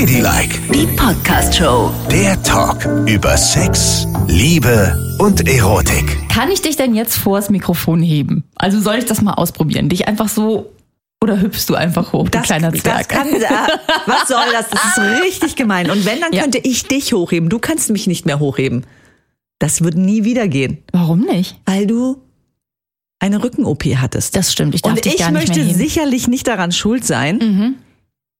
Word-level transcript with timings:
Ladylike, 0.00 0.58
Die 0.74 0.86
Podcast-Show. 0.94 1.90
der 2.10 2.42
Talk 2.42 2.84
über 3.08 3.34
Sex, 3.38 4.06
Liebe 4.28 4.94
und 5.18 5.48
Erotik. 5.48 6.28
Kann 6.28 6.50
ich 6.50 6.60
dich 6.60 6.76
denn 6.76 6.94
jetzt 6.94 7.16
vors 7.16 7.48
Mikrofon 7.48 8.02
heben? 8.02 8.44
Also 8.56 8.78
soll 8.78 8.96
ich 8.96 9.06
das 9.06 9.22
mal 9.22 9.32
ausprobieren? 9.32 9.88
Dich 9.88 10.06
einfach 10.06 10.28
so 10.28 10.70
oder 11.22 11.40
hüpfst 11.40 11.64
du 11.70 11.76
einfach 11.76 12.12
hoch, 12.12 12.28
du 12.28 12.42
kleiner 12.42 12.72
das 12.72 12.82
Zwerg? 12.82 13.08
kann, 13.08 13.26
was 14.06 14.28
soll 14.28 14.44
das? 14.52 14.66
Das 14.68 14.98
ist 14.98 15.22
richtig 15.24 15.56
gemein. 15.56 15.90
Und 15.90 16.04
wenn, 16.04 16.20
dann 16.20 16.34
Ja. 16.34 16.42
könnte 16.42 16.58
ich 16.58 16.84
dich 16.86 17.14
hochheben. 17.14 17.48
Du 17.48 17.58
kannst 17.58 17.88
mich 17.88 18.06
nicht 18.06 18.26
mehr 18.26 18.38
hochheben. 18.38 18.84
Das 19.60 19.82
wird 19.82 19.94
nie 19.96 20.24
wieder 20.24 20.46
gehen, 20.46 20.76
Warum 20.92 21.20
nicht? 21.20 21.58
weil 21.64 21.86
du 21.86 22.20
eine 23.18 23.42
Rücken-OP 23.42 23.84
hattest. 23.96 24.36
Das 24.36 24.52
stimmt, 24.52 24.74
ich 24.74 24.82
darf 24.82 24.92
Und 24.92 25.06
dich 25.06 25.14
ich 25.14 25.20
gar 25.20 25.30
nicht 25.30 25.48
möchte 25.48 25.60
mehr 25.60 25.68
heben. 25.68 25.78
sicherlich 25.78 26.28
nicht 26.28 26.46
daran 26.46 26.70
schuld 26.70 27.06
sein 27.06 27.38
Mhm. 27.38 27.74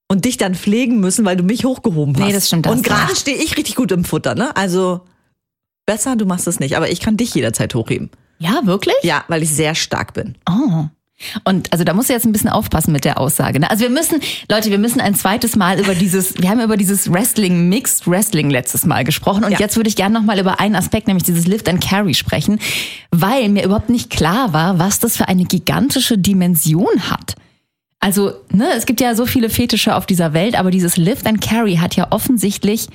Und 0.09 0.25
dich 0.25 0.37
dann 0.37 0.55
pflegen 0.55 1.01
müssen, 1.01 1.25
weil 1.25 1.37
du 1.37 1.43
mich 1.43 1.65
hochgehoben 1.65 2.15
hast. 2.17 2.27
Nee, 2.27 2.33
das 2.33 2.47
stimmt, 2.47 2.67
da 2.67 2.71
Und 2.71 2.83
gerade 2.85 3.17
stehe 3.17 3.37
ich 3.37 3.57
richtig 3.57 3.75
gut 3.75 3.93
im 3.93 4.05
Futter, 4.05 4.35
ne? 4.35 4.57
Also 4.57 5.01
besser, 5.85 6.17
du 6.17 6.27
machst 6.27 6.47
es 6.47 6.61
nicht. 6.61 6.77
Aber 6.77 6.91
ich 6.91 7.01
kann 7.01 7.17
dich 7.17 7.35
jederzeit 7.35 7.75
hochheben. 7.75 8.11
Ja, 8.39 8.61
wirklich? 8.65 8.97
Ja, 9.03 9.25
weil 9.29 9.43
ich 9.43 9.51
sehr 9.51 9.75
stark 9.75 10.13
bin. 10.15 10.37
Oh. 10.49 10.85
Und 11.45 11.73
also 11.73 11.83
da 11.83 11.95
musst 11.95 12.11
du 12.11 12.13
jetzt 12.13 12.27
ein 12.27 12.33
bisschen 12.33 12.51
aufpassen 12.51 12.93
mit 12.93 13.07
der 13.07 13.19
Aussage. 13.19 13.59
Ne? 13.59 13.71
Also 13.71 13.85
wir 13.85 13.91
müssen, 13.91 14.21
Leute, 14.51 14.71
wir 14.71 14.77
müssen 14.77 15.01
ein 15.01 15.15
zweites 15.15 15.57
Mal 15.57 15.81
über 15.81 15.95
dieses, 15.95 16.37
wir 16.37 16.51
haben 16.51 16.61
über 16.61 16.77
dieses 16.77 17.11
Wrestling, 17.11 17.71
Mixed 17.71 18.07
Wrestling 18.07 18.51
letztes 18.51 18.85
Mal 18.85 19.03
gesprochen 19.03 19.43
und 19.45 19.53
Ja. 19.53 19.59
jetzt 19.59 19.77
würde 19.77 19.89
ich 19.89 19.97
gerne 19.97 20.13
nochmal 20.19 20.39
über 20.39 20.61
einen 20.61 20.77
Aspekt, 20.77 21.07
nämlich 21.07 21.25
dieses 21.25 21.47
Lift 21.47 21.71
and 21.71 21.83
Carry 21.83 22.13
sprechen, 22.13 22.59
weil 23.11 23.49
mir 23.49 23.65
überhaupt 23.65 23.89
nicht 23.89 24.11
klar 24.11 24.53
war, 24.53 24.79
was 24.79 24.99
das 25.01 25.17
für 25.17 25.27
eine 25.29 25.45
gigantische 25.45 26.19
Dimension 26.19 27.09
hat. 27.11 27.37
Also, 28.07 28.35
ne, 28.53 28.69
es 28.77 28.87
gibt 28.87 29.01
ja 29.01 29.17
so 29.17 29.27
viele 29.27 29.51
Fetische 29.51 29.97
auf 29.97 30.07
dieser 30.07 30.33
Welt, 30.33 30.55
aber 30.57 30.71
dieses 30.71 30.97
Lift 30.97 31.27
and 31.27 31.41
Carry 31.41 31.79
hat 31.79 31.97
ja 31.97 32.07
offensichtlich 32.11 32.87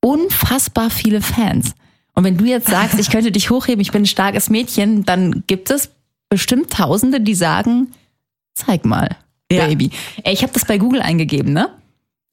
unfassbar 0.00 0.90
viele 0.90 1.22
Fans. 1.22 1.76
Und 2.16 2.24
wenn 2.24 2.36
du 2.36 2.46
jetzt 2.46 2.66
sagst, 2.66 2.98
ich 2.98 3.08
könnte 3.08 3.30
dich 3.30 3.48
hochheben, 3.50 3.80
ich 3.80 3.92
bin 3.92 4.02
ein 4.02 4.06
starkes 4.06 4.50
Mädchen, 4.50 5.04
dann 5.04 5.44
gibt 5.46 5.70
es 5.70 5.90
bestimmt 6.28 6.72
Tausende, 6.72 7.20
die 7.20 7.36
sagen, 7.36 7.92
zeig 8.54 8.84
mal, 8.84 9.10
Ja. 9.52 9.66
Baby. 9.68 9.90
Ey, 10.24 10.34
ich 10.34 10.42
habe 10.42 10.52
das 10.52 10.64
bei 10.64 10.78
Google 10.78 11.00
eingegeben, 11.00 11.52
ne? 11.52 11.68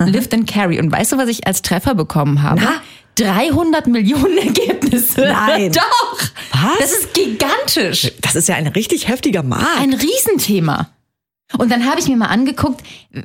Lift 0.03 0.33
and 0.33 0.49
Carry. 0.49 0.79
Und 0.79 0.91
weißt 0.91 1.11
du, 1.11 1.17
was 1.19 1.29
ich 1.29 1.45
als 1.45 1.61
Treffer 1.61 1.93
bekommen 1.93 2.41
habe? 2.41 2.61
Na? 2.63 2.81
300 3.23 3.85
Millionen 3.85 4.39
Ergebnisse. 4.39 5.21
Nein. 5.21 5.71
Doch. 5.75 6.19
Was? 6.51 6.79
Das 6.79 6.91
ist 6.93 7.13
gigantisch. 7.13 8.11
Das 8.21 8.33
ist 8.33 8.47
ja 8.47 8.55
ein 8.55 8.65
richtig 8.65 9.07
heftiger 9.07 9.43
Markt. 9.43 9.79
Ein 9.79 9.93
Riesenthema. 9.93 10.89
Und 11.57 11.71
dann 11.71 11.85
habe 11.85 11.99
ich 11.99 12.07
mir 12.07 12.17
mal 12.17 12.27
angeguckt, 12.27 12.81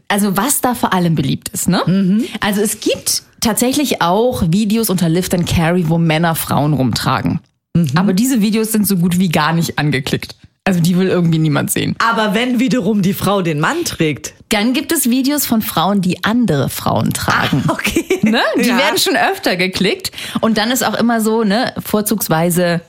also 0.08 0.36
was 0.36 0.60
da 0.60 0.74
vor 0.74 0.92
allem 0.92 1.14
beliebt 1.14 1.48
ist. 1.50 1.68
Ne? 1.68 1.82
Mhm. 1.86 2.24
Also 2.40 2.60
es 2.60 2.80
gibt 2.80 3.22
tatsächlich 3.40 4.02
auch 4.02 4.42
Videos 4.48 4.90
unter 4.90 5.08
Lift 5.08 5.34
and 5.34 5.46
Carry, 5.48 5.88
wo 5.88 5.98
Männer 5.98 6.34
Frauen 6.34 6.72
rumtragen. 6.74 7.40
Mhm. 7.74 7.88
Aber 7.94 8.12
diese 8.12 8.40
Videos 8.40 8.72
sind 8.72 8.86
so 8.86 8.96
gut 8.96 9.18
wie 9.18 9.28
gar 9.28 9.52
nicht 9.52 9.78
angeklickt. 9.78 10.36
Also 10.64 10.80
die 10.80 10.98
will 10.98 11.08
irgendwie 11.08 11.38
niemand 11.38 11.70
sehen. 11.70 11.96
Aber 11.98 12.34
wenn 12.34 12.58
wiederum 12.60 13.00
die 13.00 13.14
Frau 13.14 13.40
den 13.40 13.58
Mann 13.58 13.84
trägt. 13.84 14.34
Dann 14.50 14.74
gibt 14.74 14.92
es 14.92 15.08
Videos 15.08 15.46
von 15.46 15.62
Frauen, 15.62 16.02
die 16.02 16.24
andere 16.24 16.68
Frauen 16.68 17.14
tragen. 17.14 17.64
Okay. 17.68 18.04
Ne? 18.22 18.42
Die 18.62 18.68
Ja. 18.68 18.76
werden 18.76 18.98
schon 18.98 19.16
öfter 19.16 19.56
geklickt. 19.56 20.10
Und 20.40 20.58
dann 20.58 20.70
ist 20.70 20.84
auch 20.84 20.92
immer 20.94 21.22
so, 21.22 21.44
ne, 21.44 21.72
vorzugsweise 21.82 22.82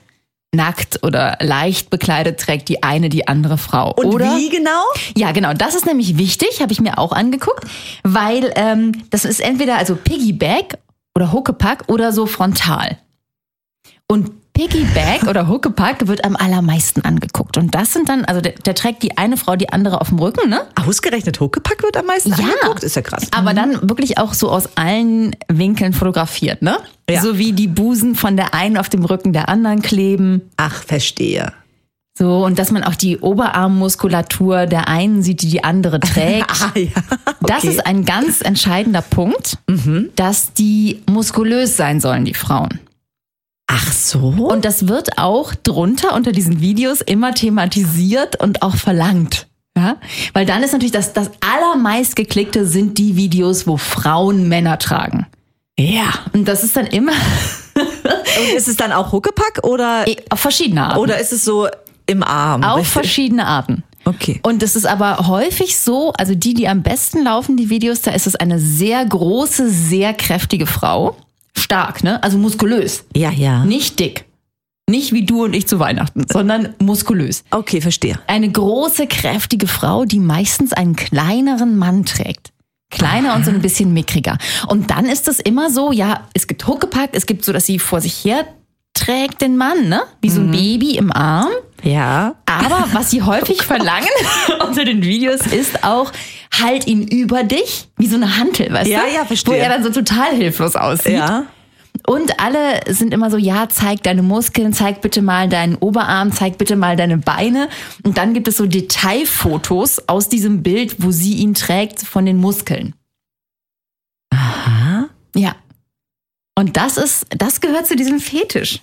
nackt 0.54 1.04
oder 1.04 1.38
leicht 1.42 1.90
bekleidet 1.90 2.40
trägt 2.40 2.70
die 2.70 2.82
eine 2.82 3.10
die 3.10 3.28
andere 3.28 3.58
Frau. 3.58 3.94
Und 3.94 4.08
oder 4.08 4.36
wie 4.38 4.50
genau? 4.50 4.84
Ja, 5.16 5.32
genau. 5.32 5.54
Das 5.54 5.76
ist 5.76 5.86
nämlich 5.86 6.18
wichtig, 6.18 6.62
habe 6.62 6.72
ich 6.72 6.82
mir 6.82 6.98
auch 6.98 7.12
angeguckt, 7.12 7.66
weil 8.04 8.52
ähm, 8.56 9.04
das 9.12 9.26
ist 9.26 9.42
entweder 9.42 9.78
also 9.78 9.96
Piggyback 9.96 10.80
oder 11.16 11.32
Huckepack 11.32 11.84
oder 11.88 12.12
so 12.12 12.26
frontal. 12.26 12.98
Und 14.08 14.32
Piggyback 14.60 15.24
oder 15.30 15.48
Huckepack 15.48 16.08
wird 16.10 16.26
am 16.26 16.36
allermeisten 16.36 17.06
angeguckt. 17.06 17.56
Und 17.56 17.74
das 17.76 17.94
sind 17.94 18.10
dann, 18.10 18.26
also 18.26 18.42
der, 18.42 18.52
der 18.52 18.76
trägt 18.76 19.04
die 19.04 19.18
eine 19.18 19.38
Frau 19.38 19.56
die 19.56 19.70
andere 19.70 20.02
auf 20.02 20.10
dem 20.10 20.20
Rücken, 20.20 20.50
ne? 20.50 20.60
Ausgerechnet 20.86 21.40
Huckepack 21.40 21.82
wird 21.82 21.96
am 21.96 22.08
meisten 22.08 22.32
Ja. 22.32 22.40
angeguckt. 22.40 22.84
Ist 22.84 22.98
ja 22.98 23.02
krass. 23.02 23.28
Aber 23.32 23.54
dann 23.54 23.88
wirklich 23.90 24.18
auch 24.18 24.34
so 24.34 24.50
aus 24.52 24.76
allen 24.76 25.34
Winkeln 25.48 25.94
fotografiert, 25.94 26.62
ne? 26.62 26.78
Ja. 27.10 27.22
So 27.22 27.38
wie 27.38 27.54
die 27.54 27.70
Busen 27.70 28.16
von 28.16 28.36
der 28.36 28.54
einen 28.54 28.76
auf 28.76 28.90
dem 28.90 29.06
Rücken 29.06 29.32
der 29.32 29.48
anderen 29.48 29.82
kleben. 29.82 30.42
Ach, 30.58 30.84
verstehe. 30.84 31.54
So, 32.18 32.44
und 32.44 32.60
dass 32.60 32.70
man 32.72 32.84
auch 32.84 32.96
die 32.96 33.18
Oberarmmuskulatur 33.18 34.66
der 34.66 34.90
einen 34.90 35.22
sieht, 35.24 35.42
die 35.42 35.48
die 35.48 35.64
andere 35.64 36.00
trägt. 36.02 36.52
Ah 36.52 36.78
ja. 36.78 36.88
Das 37.40 37.60
Okay. 37.60 37.68
Mhm. 37.68 37.72
ist 37.72 37.86
ein 37.86 38.04
ganz 38.04 38.42
entscheidender 38.42 39.02
Punkt, 39.04 39.58
dass 40.18 40.52
die 40.52 41.02
muskulös 41.10 41.78
sein 41.78 42.02
sollen, 42.02 42.26
die 42.26 42.34
Frauen. 42.34 42.82
Ach 43.72 43.92
so. 43.92 44.20
Und 44.20 44.66
das 44.66 44.88
wird 44.88 45.20
auch 45.20 45.54
drunter 45.54 46.16
unter 46.16 46.32
diesen 46.32 46.60
Videos 46.60 47.02
immer 47.02 47.34
thematisiert 47.36 48.42
und 48.42 48.64
auch 48.64 48.76
verlangt. 48.76 49.46
Ja? 49.78 49.98
Weil 50.34 50.48
dann 50.48 50.64
ist 50.64 50.72
natürlich 50.74 50.92
das, 50.92 51.14
das 51.14 51.30
allermeist 51.40 52.16
geklickte 52.16 52.66
sind 52.66 52.98
die 52.98 53.16
Videos, 53.16 53.68
wo 53.68 53.78
Frauen 53.78 54.48
Männer 54.48 54.80
tragen. 54.80 55.28
ja. 55.78 56.10
Und 56.34 56.48
das 56.48 56.64
ist 56.64 56.76
dann 56.76 56.88
immer 56.88 57.12
Und 57.76 58.56
ist 58.56 58.68
es 58.68 58.76
dann 58.76 58.92
auch 58.92 59.12
Huckepack 59.12 59.60
oder, 59.64 60.06
auf 60.30 60.40
verschiedene 60.40 60.88
Arten. 60.88 61.00
oder 61.00 61.20
ist 61.20 61.32
es 61.32 61.46
so 61.46 61.68
im 62.08 62.24
Arm? 62.24 62.64
auf 62.64 62.78
Richtig? 62.78 62.94
verschiedene 62.94 63.46
Arten. 63.46 63.84
Okay. 64.06 64.40
Und 64.44 64.64
es 64.64 64.76
ist 64.76 64.88
aber 64.88 65.28
häufig 65.28 65.78
so, 65.78 66.12
also 66.14 66.34
die, 66.34 66.56
die 66.56 66.68
am 66.68 66.82
besten 66.82 67.24
laufen, 67.24 67.56
die 67.56 67.70
Videos, 67.70 68.02
da 68.02 68.12
ist 68.12 68.26
es 68.26 68.36
eine 68.36 68.60
sehr 68.60 69.06
große, 69.06 69.70
sehr 69.70 70.14
kräftige 70.14 70.66
Frau. 70.66 71.16
Stark, 71.60 72.04
ne? 72.04 72.22
Also 72.24 72.38
muskulös. 72.38 73.06
Ja, 73.16 73.32
ja. 73.32 73.66
Nicht 73.66 74.00
dick. 74.00 74.26
Nicht 74.90 75.14
wie 75.14 75.24
du 75.24 75.44
und 75.44 75.54
ich 75.54 75.68
zu 75.68 75.80
Weihnachten, 75.80 76.26
sondern 76.28 76.74
muskulös. 76.80 77.44
Okay, 77.52 77.80
verstehe. 77.80 78.20
Eine 78.26 78.52
große, 78.52 79.06
kräftige 79.06 79.68
Frau, 79.68 80.06
die 80.06 80.20
meistens 80.20 80.74
einen 80.74 80.96
kleineren 80.96 81.78
Mann 81.78 82.06
trägt. 82.06 82.52
Kleiner 82.90 83.36
und 83.36 83.46
so 83.46 83.52
ein 83.52 83.62
bisschen 83.62 83.94
mickriger. 83.94 84.40
Und 84.68 84.90
dann 84.90 85.06
ist 85.06 85.28
es 85.28 85.40
immer 85.40 85.70
so, 85.70 85.92
ja, 85.92 86.28
es 86.34 86.48
gibt 86.48 86.66
Huckepack, 86.66 87.12
es 87.14 87.28
gibt 87.28 87.46
so, 87.46 87.54
dass 87.54 87.68
sie 87.68 87.78
vor 87.78 88.02
sich 88.02 88.26
her 88.26 88.46
trägt 88.96 89.42
den 89.42 89.58
Mann, 89.58 89.90
ne? 89.90 90.02
Wie 90.22 90.30
so 90.30 90.42
ein 90.42 90.50
Baby 90.50 90.98
im 90.98 91.12
Arm. 91.12 91.50
Ja. 91.84 92.36
Aber 92.46 92.86
was 92.94 93.12
sie 93.12 93.22
häufig 93.22 93.62
verlangen 93.64 94.08
unter 94.68 94.86
den 94.86 95.04
Videos 95.04 95.42
ist 95.48 95.84
auch, 95.84 96.12
halt 96.62 96.88
ihn 96.88 97.08
über 97.08 97.44
dich, 97.44 97.88
wie 97.98 98.08
so 98.08 98.16
eine 98.16 98.38
Hantel, 98.38 98.72
weißt 98.74 98.90
Ja, 98.90 99.02
du? 99.02 99.14
ja, 99.14 99.26
verstehe. 99.26 99.54
Wo 99.54 99.58
er 99.58 99.70
dann 99.70 99.84
so 99.84 99.92
total 99.92 100.36
hilflos 100.36 100.76
aussieht. 100.76 101.14
Ja. 101.14 101.46
Und 102.08 102.40
alle 102.40 102.80
sind 102.88 103.14
immer 103.14 103.30
so, 103.30 103.38
ja, 103.38 103.68
zeig 103.70 104.02
deine 104.04 104.24
Muskeln, 104.24 104.74
zeig 104.74 105.02
bitte 105.02 105.22
mal 105.22 105.48
deinen 105.50 105.76
Oberarm, 105.76 106.32
zeig 106.32 106.58
bitte 106.58 106.76
mal 106.76 106.96
deine 106.96 107.18
Beine. 107.18 107.70
Und 108.04 108.18
dann 108.18 108.34
gibt 108.34 108.48
es 108.48 108.58
so 108.58 108.66
Detailfotos 108.66 110.08
aus 110.08 110.28
diesem 110.30 110.64
Bild, 110.64 111.04
wo 111.04 111.12
sie 111.12 111.36
ihn 111.36 111.54
trägt 111.54 112.02
von 112.02 112.26
den 112.26 112.38
Muskeln. 112.38 112.96
Aha. 114.34 115.10
Ja. 115.36 115.56
Und 116.58 116.78
das 116.78 116.98
ist, 116.98 117.26
das 117.30 117.62
gehört 117.62 117.88
zu 117.88 117.96
diesem 117.96 118.20
Fetisch. 118.20 118.80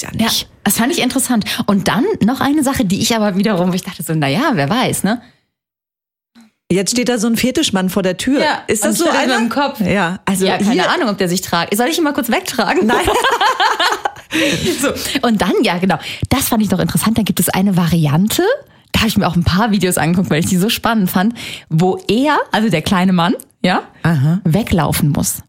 Das 0.00 0.10
gibt's 0.10 0.18
ja 0.18 0.26
Ja, 0.26 0.30
nicht. 0.30 0.48
das 0.64 0.76
fand 0.78 0.92
ich 0.92 1.00
interessant. 1.02 1.44
Und 1.66 1.88
dann 1.88 2.04
noch 2.24 2.40
eine 2.40 2.62
Sache, 2.62 2.84
die 2.84 3.00
ich 3.00 3.14
aber 3.14 3.36
wiederum, 3.36 3.72
ich 3.72 3.82
dachte 3.82 4.02
so, 4.02 4.14
naja, 4.14 4.50
wer 4.54 4.68
weiß, 4.68 5.04
ne? 5.04 5.22
Jetzt 6.70 6.90
steht 6.90 7.08
da 7.08 7.18
so 7.18 7.28
ein 7.28 7.36
Fetischmann 7.36 7.90
vor 7.90 8.02
der 8.02 8.16
Tür. 8.16 8.42
ist 8.66 8.82
und 8.82 8.90
das 8.90 8.98
so 8.98 9.08
einer? 9.08 9.38
dem 9.38 9.48
Kopf. 9.48 9.80
Ja, 9.80 10.18
also 10.24 10.46
ja, 10.46 10.58
keine 10.58 10.72
hier, 10.72 10.90
Ahnung, 10.90 11.08
ob 11.08 11.18
der 11.18 11.28
sich 11.28 11.40
tragt. 11.40 11.76
Soll 11.76 11.86
ich 11.86 11.96
ihn 11.98 12.02
mal 12.02 12.12
kurz 12.12 12.28
wegtragen? 12.28 12.86
Nein. 12.86 13.06
so. 14.80 14.88
Und 15.22 15.40
dann, 15.40 15.52
ja, 15.62 15.78
genau. 15.78 15.96
Das 16.28 16.48
fand 16.48 16.62
ich 16.62 16.68
doch 16.68 16.80
interessant. 16.80 17.16
Da 17.18 17.22
gibt 17.22 17.38
es 17.38 17.48
eine 17.48 17.76
Variante. 17.76 18.42
Da 18.92 19.00
habe 19.00 19.08
ich 19.08 19.16
mir 19.16 19.28
auch 19.28 19.36
ein 19.36 19.44
paar 19.44 19.70
Videos 19.70 19.96
angeguckt, 19.96 20.28
weil 20.30 20.40
ich 20.40 20.46
die 20.46 20.56
so 20.56 20.68
spannend 20.68 21.08
fand, 21.10 21.34
wo 21.68 21.98
er, 22.08 22.38
also 22.50 22.68
der 22.68 22.82
kleine 22.82 23.12
Mann, 23.12 23.34
ja, 23.62 23.82
Aha. 24.02 24.40
weglaufen 24.44 25.10
muss. 25.10 25.42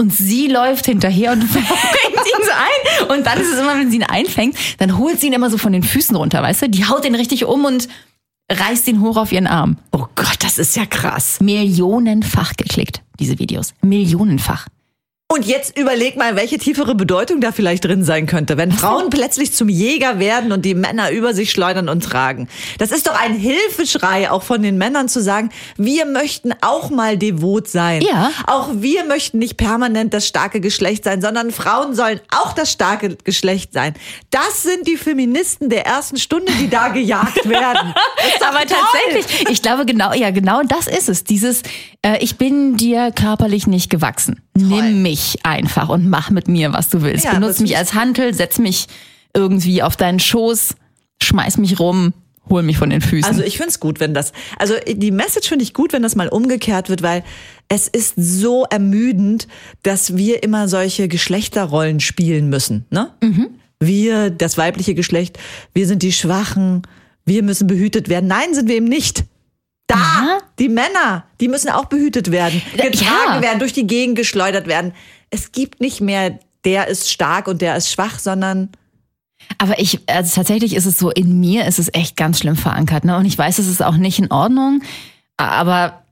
Und 0.00 0.14
sie 0.14 0.48
läuft 0.48 0.86
hinterher 0.86 1.32
und 1.32 1.44
fängt 1.44 1.66
ihn 1.66 2.44
so 2.44 3.04
ein. 3.04 3.18
Und 3.18 3.26
dann 3.26 3.38
ist 3.38 3.52
es 3.52 3.60
immer, 3.60 3.78
wenn 3.78 3.90
sie 3.90 3.98
ihn 3.98 4.02
einfängt, 4.02 4.56
dann 4.78 4.96
holt 4.96 5.20
sie 5.20 5.26
ihn 5.26 5.34
immer 5.34 5.50
so 5.50 5.58
von 5.58 5.74
den 5.74 5.82
Füßen 5.82 6.16
runter, 6.16 6.42
weißt 6.42 6.62
du? 6.62 6.68
Die 6.70 6.86
haut 6.86 7.04
ihn 7.04 7.14
richtig 7.14 7.44
um 7.44 7.66
und 7.66 7.86
reißt 8.50 8.88
ihn 8.88 9.02
hoch 9.02 9.18
auf 9.18 9.30
ihren 9.30 9.46
Arm. 9.46 9.76
Oh 9.92 10.06
Gott, 10.14 10.38
das 10.40 10.56
ist 10.56 10.74
ja 10.74 10.86
krass. 10.86 11.38
Millionenfach 11.42 12.54
geklickt, 12.56 13.02
diese 13.18 13.38
Videos. 13.38 13.74
Millionenfach. 13.82 14.68
Und 15.32 15.46
jetzt 15.46 15.78
überleg 15.78 16.16
mal, 16.16 16.34
welche 16.34 16.58
tiefere 16.58 16.96
Bedeutung 16.96 17.40
da 17.40 17.52
vielleicht 17.52 17.84
drin 17.84 18.02
sein 18.02 18.26
könnte, 18.26 18.56
wenn 18.56 18.72
Frauen 18.72 19.10
plötzlich 19.10 19.52
zum 19.52 19.68
Jäger 19.68 20.18
werden 20.18 20.50
und 20.50 20.64
die 20.64 20.74
Männer 20.74 21.12
über 21.12 21.34
sich 21.34 21.52
schleudern 21.52 21.88
und 21.88 22.02
tragen. 22.02 22.48
Das 22.78 22.90
ist 22.90 23.06
doch 23.06 23.14
ein 23.14 23.34
Hilfeschrei 23.34 24.28
auch 24.28 24.42
von 24.42 24.60
den 24.60 24.76
Männern 24.76 25.08
zu 25.08 25.22
sagen, 25.22 25.50
wir 25.76 26.04
möchten 26.04 26.52
auch 26.62 26.90
mal 26.90 27.16
devot 27.16 27.68
sein. 27.68 28.02
Ja. 28.02 28.32
Auch 28.48 28.70
wir 28.72 29.04
möchten 29.04 29.38
nicht 29.38 29.56
permanent 29.56 30.12
das 30.14 30.26
starke 30.26 30.60
Geschlecht 30.60 31.04
sein, 31.04 31.22
sondern 31.22 31.52
Frauen 31.52 31.94
sollen 31.94 32.20
auch 32.36 32.52
das 32.52 32.72
starke 32.72 33.14
Geschlecht 33.22 33.72
sein. 33.72 33.94
Das 34.30 34.64
sind 34.64 34.88
die 34.88 34.96
Feministen 34.96 35.68
der 35.68 35.86
ersten 35.86 36.16
Stunde, 36.16 36.50
die 36.60 36.68
da 36.68 36.88
gejagt 36.88 37.48
werden. 37.48 37.94
Aber 38.40 38.66
toll. 38.66 38.76
tatsächlich, 39.06 39.48
ich 39.48 39.62
glaube 39.62 39.86
genau, 39.86 40.12
ja 40.12 40.32
genau 40.32 40.62
das 40.64 40.88
ist 40.88 41.08
es. 41.08 41.22
Dieses, 41.22 41.62
äh, 42.02 42.18
ich 42.18 42.36
bin 42.36 42.76
dir 42.76 43.12
körperlich 43.12 43.68
nicht 43.68 43.90
gewachsen. 43.90 44.42
Nimm 44.68 45.02
mich 45.02 45.38
einfach 45.44 45.88
und 45.88 46.08
mach 46.08 46.30
mit 46.30 46.48
mir, 46.48 46.72
was 46.72 46.88
du 46.88 47.02
willst. 47.02 47.24
Ja, 47.24 47.34
Benutz 47.34 47.60
mich 47.60 47.76
als 47.76 47.94
Hantel, 47.94 48.34
setz 48.34 48.58
mich 48.58 48.86
irgendwie 49.34 49.82
auf 49.82 49.96
deinen 49.96 50.18
Schoß, 50.18 50.74
schmeiß 51.22 51.58
mich 51.58 51.78
rum, 51.78 52.12
hol 52.48 52.62
mich 52.62 52.78
von 52.78 52.90
den 52.90 53.00
Füßen. 53.00 53.30
Also 53.30 53.42
ich 53.42 53.56
find's 53.56 53.80
gut, 53.80 54.00
wenn 54.00 54.12
das, 54.14 54.32
also 54.58 54.74
die 54.86 55.10
Message 55.10 55.48
finde 55.48 55.62
ich 55.62 55.72
gut, 55.74 55.92
wenn 55.92 56.02
das 56.02 56.16
mal 56.16 56.28
umgekehrt 56.28 56.88
wird, 56.88 57.02
weil 57.02 57.22
es 57.68 57.86
ist 57.86 58.14
so 58.16 58.64
ermüdend, 58.68 59.46
dass 59.82 60.16
wir 60.16 60.42
immer 60.42 60.68
solche 60.68 61.08
Geschlechterrollen 61.08 62.00
spielen 62.00 62.48
müssen. 62.48 62.86
Ne? 62.90 63.10
Wir, 63.78 64.30
das 64.30 64.58
weibliche 64.58 64.94
Geschlecht, 64.94 65.38
wir 65.72 65.86
sind 65.86 66.02
die 66.02 66.12
Schwachen, 66.12 66.82
wir 67.24 67.42
müssen 67.42 67.66
behütet 67.66 68.08
werden. 68.08 68.26
Nein, 68.26 68.54
sind 68.54 68.68
wir 68.68 68.76
eben 68.76 68.88
nicht. 68.88 69.24
Da, 69.90 69.96
Ja. 69.96 70.38
die 70.58 70.68
Männer, 70.68 71.24
die 71.40 71.48
müssen 71.48 71.68
auch 71.70 71.86
behütet 71.86 72.30
werden, 72.30 72.62
Ja. 72.76 72.84
getragen 72.88 73.42
werden, 73.42 73.58
durch 73.58 73.72
die 73.72 73.86
Gegend 73.86 74.16
geschleudert 74.16 74.66
werden. 74.66 74.92
Es 75.30 75.52
gibt 75.52 75.80
nicht 75.80 76.00
mehr, 76.00 76.38
der 76.64 76.88
ist 76.88 77.10
stark 77.10 77.48
und 77.48 77.60
der 77.62 77.76
ist 77.76 77.90
schwach, 77.90 78.18
sondern 78.18 78.70
Aber 79.58 79.80
ich, 79.80 80.00
also 80.08 80.34
tatsächlich 80.36 80.74
ist 80.76 80.86
es 80.86 80.98
so, 80.98 81.10
in 81.10 81.40
mir 81.40 81.66
ist 81.66 81.78
es 81.78 81.92
echt 81.92 82.16
ganz 82.16 82.38
schlimm 82.38 82.56
verankert. 82.56 83.04
Ne? 83.04 83.16
Und 83.16 83.24
ich 83.24 83.36
weiß, 83.36 83.58
es 83.58 83.66
ist 83.66 83.82
auch 83.82 83.96
nicht 83.96 84.18
in 84.18 84.30
Ordnung. 84.30 84.82
Aber 85.38 86.02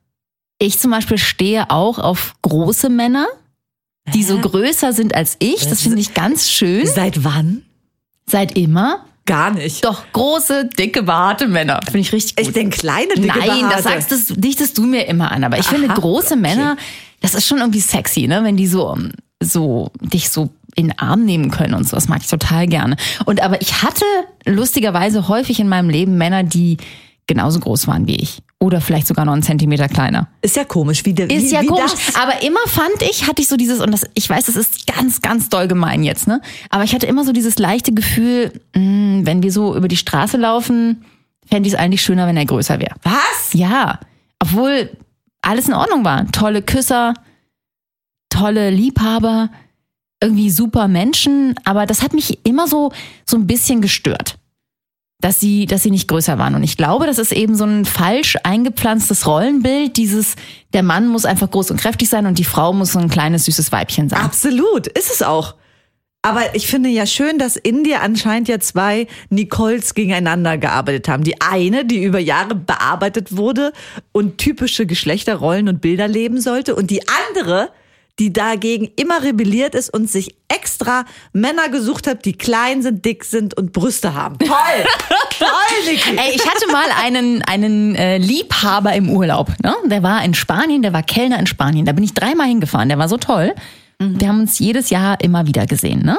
ich 0.58 0.78
zum 0.80 0.90
Beispiel 0.90 1.18
stehe 1.18 1.70
auch 1.70 1.98
auf 1.98 2.34
große 2.42 2.88
Männer, 2.88 3.26
die 4.14 4.24
so 4.24 4.38
größer 4.40 4.92
sind 4.92 5.14
als 5.14 5.36
ich. 5.38 5.68
Das 5.68 5.82
finde 5.82 6.00
ich 6.00 6.14
ganz 6.14 6.50
schön. 6.50 6.86
seit 6.86 7.22
wann? 7.22 7.62
Seit 8.26 8.56
immer. 8.56 9.04
Gar 9.28 9.50
nicht. 9.50 9.84
Doch, 9.84 10.04
große, 10.12 10.70
dicke, 10.78 11.02
behaarte 11.02 11.48
Männer. 11.48 11.80
Finde 11.84 12.00
ich 12.00 12.12
richtig 12.12 12.36
gut. 12.36 12.46
Ich 12.46 12.52
denke, 12.54 12.78
kleine, 12.78 13.14
dicke 13.14 13.26
Nein, 13.26 13.46
Behaarte. 13.46 13.76
das 13.76 13.82
sagst 13.84 14.10
das, 14.10 14.26
dichtest 14.34 14.78
du 14.78 14.86
mir 14.86 15.06
immer 15.06 15.30
an. 15.30 15.44
Aber 15.44 15.58
ich 15.58 15.66
finde, 15.66 15.90
Aha, 15.90 15.94
große 15.94 16.34
Männer, 16.34 16.78
das 17.20 17.34
ist 17.34 17.46
schon 17.46 17.58
irgendwie 17.58 17.80
sexy, 17.80 18.26
ne? 18.26 18.42
Wenn 18.42 18.56
die 18.56 18.66
so, 18.66 18.96
so, 19.40 19.92
dich 20.00 20.30
so 20.30 20.48
in 20.74 20.88
den 20.88 20.98
Arm 20.98 21.26
nehmen 21.26 21.50
können 21.50 21.74
und 21.74 21.86
so. 21.86 21.94
Das 21.94 22.08
mag 22.08 22.22
ich 22.22 22.28
total 22.28 22.66
gerne. 22.66 22.96
Und 23.26 23.42
aber 23.42 23.60
ich 23.60 23.82
hatte 23.82 24.04
lustigerweise 24.46 25.28
häufig 25.28 25.60
in 25.60 25.68
meinem 25.68 25.90
Leben 25.90 26.16
Männer, 26.16 26.42
die 26.42 26.78
genauso 27.26 27.60
groß 27.60 27.86
waren 27.86 28.06
wie 28.06 28.16
ich. 28.16 28.38
Oder 28.60 28.80
vielleicht 28.80 29.06
sogar 29.06 29.24
noch 29.24 29.34
einen 29.34 29.44
Zentimeter 29.44 29.86
kleiner. 29.88 30.26
Ist 30.42 30.56
ja 30.56 30.64
komisch, 30.64 31.04
wie 31.04 31.14
der 31.14 31.30
Ist 31.30 31.44
wie, 31.44 31.50
ja 31.52 31.62
wie 31.62 31.66
komisch. 31.66 31.92
Das? 31.92 32.16
Aber 32.16 32.42
immer 32.42 32.58
fand 32.66 33.02
ich, 33.08 33.28
hatte 33.28 33.40
ich 33.40 33.46
so 33.46 33.56
dieses, 33.56 33.80
und 33.80 33.92
das, 33.92 34.04
ich 34.14 34.28
weiß, 34.28 34.46
das 34.46 34.56
ist 34.56 34.86
ganz, 34.88 35.22
ganz 35.22 35.48
doll 35.48 35.68
gemein 35.68 36.02
jetzt, 36.02 36.26
ne? 36.26 36.40
Aber 36.68 36.82
ich 36.82 36.92
hatte 36.92 37.06
immer 37.06 37.24
so 37.24 37.30
dieses 37.30 37.58
leichte 37.58 37.92
Gefühl, 37.92 38.52
mh, 38.74 39.20
wenn 39.26 39.44
wir 39.44 39.52
so 39.52 39.76
über 39.76 39.86
die 39.86 39.96
Straße 39.96 40.36
laufen, 40.36 41.04
fände 41.46 41.68
ich 41.68 41.74
es 41.74 41.78
eigentlich 41.78 42.02
schöner, 42.02 42.26
wenn 42.26 42.36
er 42.36 42.46
größer 42.46 42.80
wäre. 42.80 42.96
Was? 43.04 43.52
Ja, 43.52 44.00
obwohl 44.40 44.90
alles 45.40 45.68
in 45.68 45.74
Ordnung 45.74 46.04
war. 46.04 46.26
Tolle 46.32 46.62
Küsser, 46.62 47.14
tolle 48.28 48.70
Liebhaber, 48.70 49.50
irgendwie 50.20 50.50
super 50.50 50.88
Menschen, 50.88 51.54
aber 51.64 51.86
das 51.86 52.02
hat 52.02 52.12
mich 52.12 52.44
immer 52.44 52.66
so 52.66 52.92
so 53.24 53.36
ein 53.36 53.46
bisschen 53.46 53.80
gestört. 53.80 54.37
Dass 55.20 55.40
sie, 55.40 55.66
dass 55.66 55.82
sie 55.82 55.90
nicht 55.90 56.06
größer 56.06 56.38
waren. 56.38 56.54
Und 56.54 56.62
ich 56.62 56.76
glaube, 56.76 57.06
das 57.06 57.18
ist 57.18 57.32
eben 57.32 57.56
so 57.56 57.64
ein 57.64 57.84
falsch 57.84 58.36
eingepflanztes 58.44 59.26
Rollenbild. 59.26 59.96
Dieses, 59.96 60.36
der 60.72 60.84
Mann 60.84 61.08
muss 61.08 61.24
einfach 61.24 61.50
groß 61.50 61.72
und 61.72 61.80
kräftig 61.80 62.08
sein 62.08 62.26
und 62.26 62.38
die 62.38 62.44
Frau 62.44 62.72
muss 62.72 62.92
so 62.92 63.00
ein 63.00 63.08
kleines, 63.08 63.46
süßes 63.46 63.72
Weibchen 63.72 64.08
sein. 64.08 64.20
Absolut, 64.20 64.86
ist 64.86 65.10
es 65.10 65.22
auch. 65.22 65.56
Aber 66.22 66.54
ich 66.54 66.66
finde 66.66 66.88
ja 66.88 67.06
schön, 67.06 67.38
dass 67.38 67.56
in 67.56 67.84
dir 67.84 68.02
anscheinend 68.02 68.48
ja 68.48 68.58
zwei 68.58 69.06
Nicoles 69.30 69.94
gegeneinander 69.94 70.58
gearbeitet 70.58 71.08
haben. 71.08 71.22
Die 71.22 71.40
eine, 71.40 71.84
die 71.84 72.02
über 72.02 72.18
Jahre 72.18 72.54
bearbeitet 72.54 73.36
wurde 73.36 73.72
und 74.12 74.38
typische 74.38 74.84
Geschlechterrollen 74.84 75.68
und 75.68 75.80
Bilder 75.80 76.08
leben 76.08 76.40
sollte. 76.40 76.74
Und 76.74 76.90
die 76.90 77.02
andere, 77.30 77.70
die 78.18 78.32
dagegen 78.32 78.90
immer 78.96 79.22
rebelliert 79.22 79.74
ist 79.74 79.92
und 79.92 80.10
sich 80.10 80.34
extra 80.48 81.04
Männer 81.32 81.68
gesucht 81.68 82.06
hat, 82.06 82.24
die 82.24 82.32
klein 82.32 82.82
sind, 82.82 83.04
dick 83.04 83.24
sind 83.24 83.56
und 83.56 83.72
Brüste 83.72 84.14
haben. 84.14 84.38
Toll! 84.38 84.48
Toll, 85.38 85.48
Niki! 85.86 86.16
Ey, 86.16 86.34
ich 86.34 86.46
hatte 86.46 86.70
mal 86.72 86.88
einen, 87.00 87.42
einen 87.42 87.94
äh, 87.94 88.18
Liebhaber 88.18 88.92
im 88.94 89.10
Urlaub. 89.10 89.50
Ne? 89.62 89.74
Der 89.86 90.02
war 90.02 90.24
in 90.24 90.34
Spanien, 90.34 90.82
der 90.82 90.92
war 90.92 91.02
Kellner 91.02 91.38
in 91.38 91.46
Spanien. 91.46 91.86
Da 91.86 91.92
bin 91.92 92.04
ich 92.04 92.14
dreimal 92.14 92.48
hingefahren. 92.48 92.88
Der 92.88 92.98
war 92.98 93.08
so 93.08 93.16
toll. 93.16 93.54
Wir 94.00 94.28
haben 94.28 94.40
uns 94.40 94.60
jedes 94.60 94.90
Jahr 94.90 95.20
immer 95.20 95.46
wieder 95.46 95.66
gesehen. 95.66 96.04
Ne? 96.04 96.18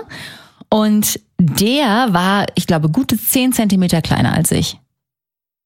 Und 0.70 1.20
der 1.38 2.08
war, 2.12 2.46
ich 2.56 2.68
glaube, 2.68 2.90
gute 2.90 3.18
zehn 3.18 3.54
Zentimeter 3.54 4.02
kleiner 4.02 4.34
als 4.34 4.52
ich. 4.52 4.78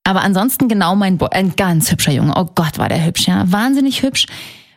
Aber 0.04 0.22
ansonsten 0.22 0.68
genau 0.68 0.96
mein 0.96 1.18
Bo 1.18 1.26
ein 1.26 1.56
ganz 1.56 1.92
hübscher 1.92 2.12
Junge. 2.12 2.34
Oh 2.36 2.46
Gott, 2.54 2.78
war 2.78 2.90
der 2.90 3.04
hübsch, 3.04 3.28
ja. 3.28 3.44
Wahnsinnig 3.52 4.04
hübsch. 4.04 4.28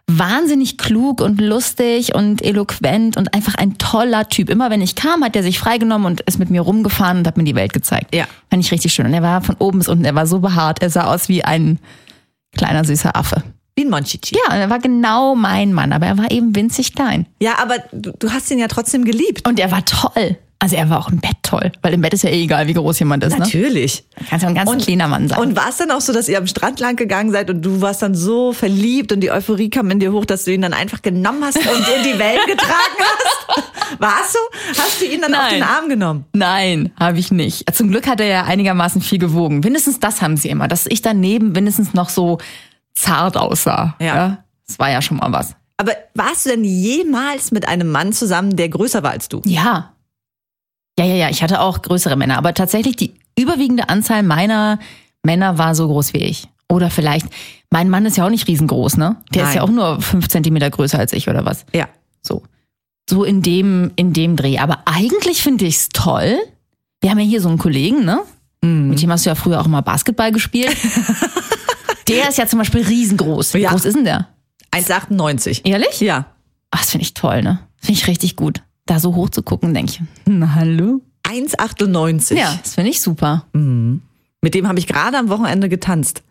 Wahnsinnig 0.08 0.78
klug 0.78 1.20
und 1.20 1.40
lustig 1.40 2.14
und 2.14 2.40
eloquent 2.42 3.16
und 3.16 3.34
einfach 3.34 3.56
ein 3.56 3.76
toller 3.76 4.28
Typ. 4.28 4.48
Immer 4.48 4.70
wenn 4.70 4.80
ich 4.80 4.94
kam, 4.94 5.24
hat 5.24 5.34
er 5.34 5.42
sich 5.42 5.58
freigenommen 5.58 6.06
und 6.06 6.20
ist 6.22 6.38
mit 6.38 6.48
mir 6.48 6.60
rumgefahren 6.60 7.18
und 7.18 7.26
hat 7.26 7.36
mir 7.36 7.44
die 7.44 7.56
Welt 7.56 7.72
gezeigt. 7.72 8.14
Ja. 8.14 8.26
Fand 8.48 8.64
ich 8.64 8.70
richtig 8.70 8.92
schön. 8.92 9.06
Und 9.06 9.14
er 9.14 9.22
war 9.22 9.42
von 9.42 9.56
oben 9.58 9.80
bis 9.80 9.88
unten, 9.88 10.04
er 10.04 10.14
war 10.14 10.26
so 10.26 10.38
behaart. 10.38 10.80
Er 10.80 10.90
sah 10.90 11.12
aus 11.12 11.28
wie 11.28 11.44
ein 11.44 11.80
kleiner 12.56 12.84
süßer 12.84 13.16
Affe. 13.16 13.42
Wie 13.74 13.84
ein 13.84 13.90
Monchichi. 13.90 14.36
Ja, 14.36 14.54
und 14.54 14.60
er 14.60 14.70
war 14.70 14.78
genau 14.78 15.34
mein 15.34 15.72
Mann, 15.72 15.92
aber 15.92 16.06
er 16.06 16.16
war 16.16 16.30
eben 16.30 16.54
winzig 16.54 16.94
klein. 16.94 17.26
Ja, 17.40 17.58
aber 17.60 17.74
du, 17.92 18.12
du 18.16 18.32
hast 18.32 18.50
ihn 18.50 18.58
ja 18.58 18.68
trotzdem 18.68 19.04
geliebt. 19.04 19.46
Und 19.46 19.58
er 19.58 19.70
war 19.70 19.84
toll. 19.84 20.38
Also 20.66 20.74
er 20.74 20.90
war 20.90 20.98
auch 20.98 21.12
im 21.12 21.18
Bett 21.18 21.36
toll, 21.44 21.70
weil 21.80 21.94
im 21.94 22.00
Bett 22.00 22.12
ist 22.12 22.24
ja 22.24 22.30
eh 22.30 22.42
egal, 22.42 22.66
wie 22.66 22.74
groß 22.74 22.98
jemand 22.98 23.22
ist. 23.22 23.34
Ne? 23.34 23.44
Natürlich. 23.44 24.02
Kann 24.28 24.40
ja 24.40 24.48
ein 24.48 24.54
ganz 24.56 24.84
kleiner 24.84 25.06
Mann 25.06 25.28
sein. 25.28 25.38
Und 25.38 25.54
war 25.54 25.68
es 25.68 25.76
dann 25.76 25.92
auch 25.92 26.00
so, 26.00 26.12
dass 26.12 26.28
ihr 26.28 26.38
am 26.38 26.48
Strand 26.48 26.80
lang 26.80 26.96
gegangen 26.96 27.30
seid 27.30 27.50
und 27.50 27.62
du 27.62 27.80
warst 27.80 28.02
dann 28.02 28.16
so 28.16 28.52
verliebt 28.52 29.12
und 29.12 29.20
die 29.20 29.30
Euphorie 29.30 29.70
kam 29.70 29.92
in 29.92 30.00
dir 30.00 30.10
hoch, 30.10 30.24
dass 30.24 30.42
du 30.42 30.52
ihn 30.52 30.62
dann 30.62 30.72
einfach 30.72 31.02
genommen 31.02 31.44
hast 31.44 31.56
und 31.58 31.64
in 31.66 32.12
die 32.12 32.18
Welt 32.18 32.40
getragen 32.48 32.96
hast? 32.98 34.00
War 34.00 34.14
es 34.24 34.32
so? 34.32 34.38
Hast 34.82 35.00
du 35.00 35.04
ihn 35.04 35.20
dann 35.20 35.34
auf 35.34 35.42
Nein. 35.42 35.54
den 35.54 35.62
Arm 35.62 35.88
genommen? 35.88 36.24
Nein, 36.32 36.90
habe 36.98 37.20
ich 37.20 37.30
nicht. 37.30 37.72
Zum 37.72 37.92
Glück 37.92 38.08
hat 38.08 38.18
er 38.18 38.26
ja 38.26 38.42
einigermaßen 38.42 39.00
viel 39.02 39.20
gewogen. 39.20 39.60
Mindestens 39.60 40.00
das 40.00 40.20
haben 40.20 40.36
sie 40.36 40.48
immer, 40.48 40.66
dass 40.66 40.86
ich 40.88 41.00
daneben 41.00 41.52
mindestens 41.52 41.94
noch 41.94 42.08
so 42.08 42.38
zart 42.92 43.36
aussah. 43.36 43.94
Ja. 44.00 44.38
Das 44.66 44.80
war 44.80 44.90
ja 44.90 45.00
schon 45.00 45.18
mal 45.18 45.30
was. 45.30 45.54
Aber 45.76 45.92
warst 46.14 46.44
du 46.44 46.50
denn 46.50 46.64
jemals 46.64 47.52
mit 47.52 47.68
einem 47.68 47.92
Mann 47.92 48.12
zusammen, 48.12 48.56
der 48.56 48.68
größer 48.68 49.04
war 49.04 49.12
als 49.12 49.28
du? 49.28 49.42
Ja. 49.44 49.92
Ja, 50.98 51.04
ja, 51.04 51.14
ja, 51.14 51.28
ich 51.30 51.42
hatte 51.42 51.60
auch 51.60 51.82
größere 51.82 52.16
Männer, 52.16 52.38
aber 52.38 52.54
tatsächlich 52.54 52.96
die 52.96 53.14
überwiegende 53.38 53.88
Anzahl 53.88 54.22
meiner 54.22 54.78
Männer 55.22 55.58
war 55.58 55.74
so 55.74 55.86
groß 55.86 56.14
wie 56.14 56.18
ich. 56.18 56.48
Oder 56.68 56.90
vielleicht, 56.90 57.26
mein 57.70 57.88
Mann 57.90 58.06
ist 58.06 58.16
ja 58.16 58.24
auch 58.26 58.30
nicht 58.30 58.48
riesengroß, 58.48 58.96
ne? 58.96 59.16
Der 59.34 59.42
ist 59.42 59.48
Nein. 59.48 59.56
ja 59.56 59.62
auch 59.62 59.68
nur 59.70 60.00
fünf 60.00 60.28
Zentimeter 60.28 60.70
größer 60.70 60.98
als 60.98 61.12
ich 61.12 61.28
oder 61.28 61.44
was. 61.44 61.64
Ja. 61.74 61.88
So. 62.22 62.42
So 63.08 63.22
in 63.24 63.42
dem, 63.42 63.92
in 63.96 64.12
dem 64.12 64.36
Dreh. 64.36 64.58
Aber 64.58 64.80
eigentlich 64.86 65.42
finde 65.42 65.66
ich's 65.66 65.90
toll. 65.90 66.38
Wir 67.00 67.10
haben 67.10 67.18
ja 67.18 67.24
hier 67.24 67.40
so 67.40 67.48
einen 67.48 67.58
Kollegen, 67.58 68.04
ne? 68.04 68.20
Mhm. 68.62 68.88
Mit 68.90 69.02
dem 69.02 69.12
hast 69.12 69.26
du 69.26 69.30
ja 69.30 69.34
früher 69.36 69.60
auch 69.60 69.66
immer 69.66 69.82
Basketball 69.82 70.32
gespielt. 70.32 70.76
der 72.08 72.28
ist 72.28 72.38
ja 72.38 72.46
zum 72.46 72.58
Beispiel 72.58 72.82
riesengroß. 72.82 73.54
Wie 73.54 73.58
Ja. 73.58 73.70
groß 73.70 73.84
ist 73.84 73.96
denn 73.96 74.04
der? 74.04 74.28
1,98. 74.72 75.60
Ehrlich? 75.64 76.00
Ja. 76.00 76.26
Ach, 76.70 76.80
das 76.80 76.90
finde 76.90 77.02
ich 77.04 77.14
toll, 77.14 77.42
ne? 77.42 77.60
Finde 77.80 78.00
ich 78.00 78.06
richtig 78.08 78.34
gut. 78.36 78.62
Da 78.86 79.00
so 79.00 79.14
hoch 79.14 79.30
zu 79.30 79.42
gucken, 79.42 79.74
denke 79.74 79.92
ich. 79.92 80.00
Na, 80.26 80.54
hallo? 80.54 81.00
1,98. 81.24 82.34
Ja, 82.36 82.54
das 82.62 82.74
finde 82.74 82.90
ich 82.90 83.00
super. 83.00 83.44
Mit 83.52 84.54
dem 84.54 84.68
habe 84.68 84.78
ich 84.78 84.86
gerade 84.86 85.18
am 85.18 85.28
Wochenende 85.28 85.68
getanzt. 85.68 86.22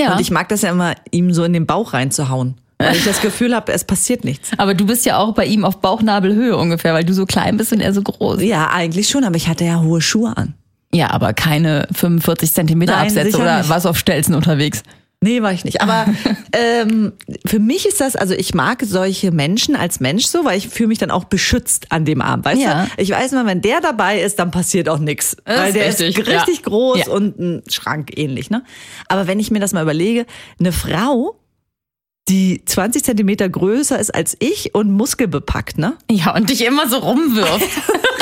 Ja. 0.00 0.12
Und 0.14 0.20
ich 0.20 0.30
mag 0.30 0.48
das 0.48 0.62
ja 0.62 0.70
immer, 0.70 0.94
ihm 1.12 1.32
so 1.32 1.44
in 1.44 1.52
den 1.52 1.66
Bauch 1.66 1.92
reinzuhauen. 1.92 2.56
Weil 2.78 2.96
ich 2.96 3.04
das 3.04 3.20
Gefühl 3.22 3.54
habe, 3.54 3.72
es 3.72 3.84
passiert 3.84 4.24
nichts. 4.24 4.50
aber 4.58 4.74
du 4.74 4.86
bist 4.86 5.06
ja 5.06 5.18
auch 5.18 5.34
bei 5.34 5.46
ihm 5.46 5.64
auf 5.64 5.80
Bauchnabelhöhe 5.80 6.56
ungefähr, 6.56 6.94
weil 6.94 7.04
du 7.04 7.14
so 7.14 7.26
klein 7.26 7.56
bist 7.56 7.72
und 7.72 7.80
er 7.80 7.92
so 7.94 8.02
groß. 8.02 8.42
Ja, 8.42 8.70
eigentlich 8.70 9.08
schon, 9.08 9.22
aber 9.22 9.36
ich 9.36 9.46
hatte 9.48 9.64
ja 9.64 9.80
hohe 9.80 10.00
Schuhe 10.00 10.36
an. 10.36 10.54
Ja, 10.92 11.10
aber 11.10 11.32
keine 11.32 11.86
45 11.92 12.52
Zentimeter 12.52 12.92
Nein, 12.96 13.06
Absätze 13.06 13.36
oder 13.38 13.58
nicht. 13.58 13.70
was 13.70 13.86
auf 13.86 13.96
Stelzen 13.96 14.34
unterwegs. 14.34 14.82
Nee, 15.24 15.40
war 15.42 15.52
ich 15.52 15.64
nicht. 15.64 15.80
Aber 15.80 16.06
ähm, 16.52 17.12
für 17.46 17.58
mich 17.58 17.86
ist 17.86 18.00
das, 18.00 18.14
also 18.14 18.34
ich 18.34 18.52
mag 18.54 18.82
solche 18.84 19.30
Menschen 19.32 19.74
als 19.74 19.98
Mensch 20.00 20.26
so, 20.26 20.44
weil 20.44 20.58
ich 20.58 20.68
fühle 20.68 20.88
mich 20.88 20.98
dann 20.98 21.10
auch 21.10 21.24
beschützt 21.24 21.90
an 21.92 22.04
dem 22.04 22.20
Arm. 22.20 22.44
Weißt 22.44 22.60
Ja. 22.60 22.84
du? 22.84 23.02
Ich 23.02 23.10
weiß 23.10 23.32
mal, 23.32 23.46
wenn 23.46 23.62
der 23.62 23.80
dabei 23.80 24.20
ist, 24.20 24.38
dann 24.38 24.50
passiert 24.50 24.88
auch 24.88 24.98
nichts. 24.98 25.36
Weil 25.46 25.72
der 25.72 25.88
richtig, 25.88 26.18
ist 26.18 26.26
richtig 26.28 26.56
ja. 26.56 26.62
groß 26.64 26.98
Ja. 27.06 27.08
und 27.12 27.38
ein 27.38 27.62
Schrank 27.70 28.16
ähnlich. 28.18 28.50
Ne? 28.50 28.62
Aber 29.08 29.26
wenn 29.26 29.40
ich 29.40 29.50
mir 29.50 29.60
das 29.60 29.72
mal 29.72 29.82
überlege, 29.82 30.26
eine 30.60 30.72
Frau, 30.72 31.40
die 32.28 32.62
20 32.64 33.04
Zentimeter 33.04 33.48
größer 33.48 33.98
ist 33.98 34.14
als 34.14 34.36
ich 34.40 34.74
und 34.74 34.90
muskelbepackt, 34.90 35.76
ne? 35.78 35.94
Ja, 36.10 36.34
und 36.34 36.48
dich 36.50 36.64
immer 36.64 36.88
so 36.88 36.96
rumwirft. 36.96 37.68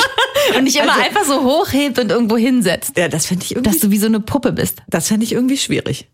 und 0.57 0.65
dich 0.65 0.75
immer 0.77 0.91
Also- 0.93 1.03
einfach 1.05 1.23
so 1.25 1.43
hochhebt 1.43 1.99
und 1.99 2.11
irgendwo 2.11 2.35
hinsetzt. 2.37 2.97
Ja, 2.97 3.07
das 3.07 3.25
fände 3.27 3.45
ich 3.45 3.51
irgendwie, 3.55 3.69
Dass 3.71 3.79
du 3.79 3.91
wie 3.91 3.97
so 3.97 4.07
eine 4.07 4.19
Puppe 4.19 4.51
bist. 4.51 4.81
das 4.89 5.07
fände 5.07 5.23
ich 5.25 5.31
irgendwie 5.31 5.57
schwierig. 5.57 6.09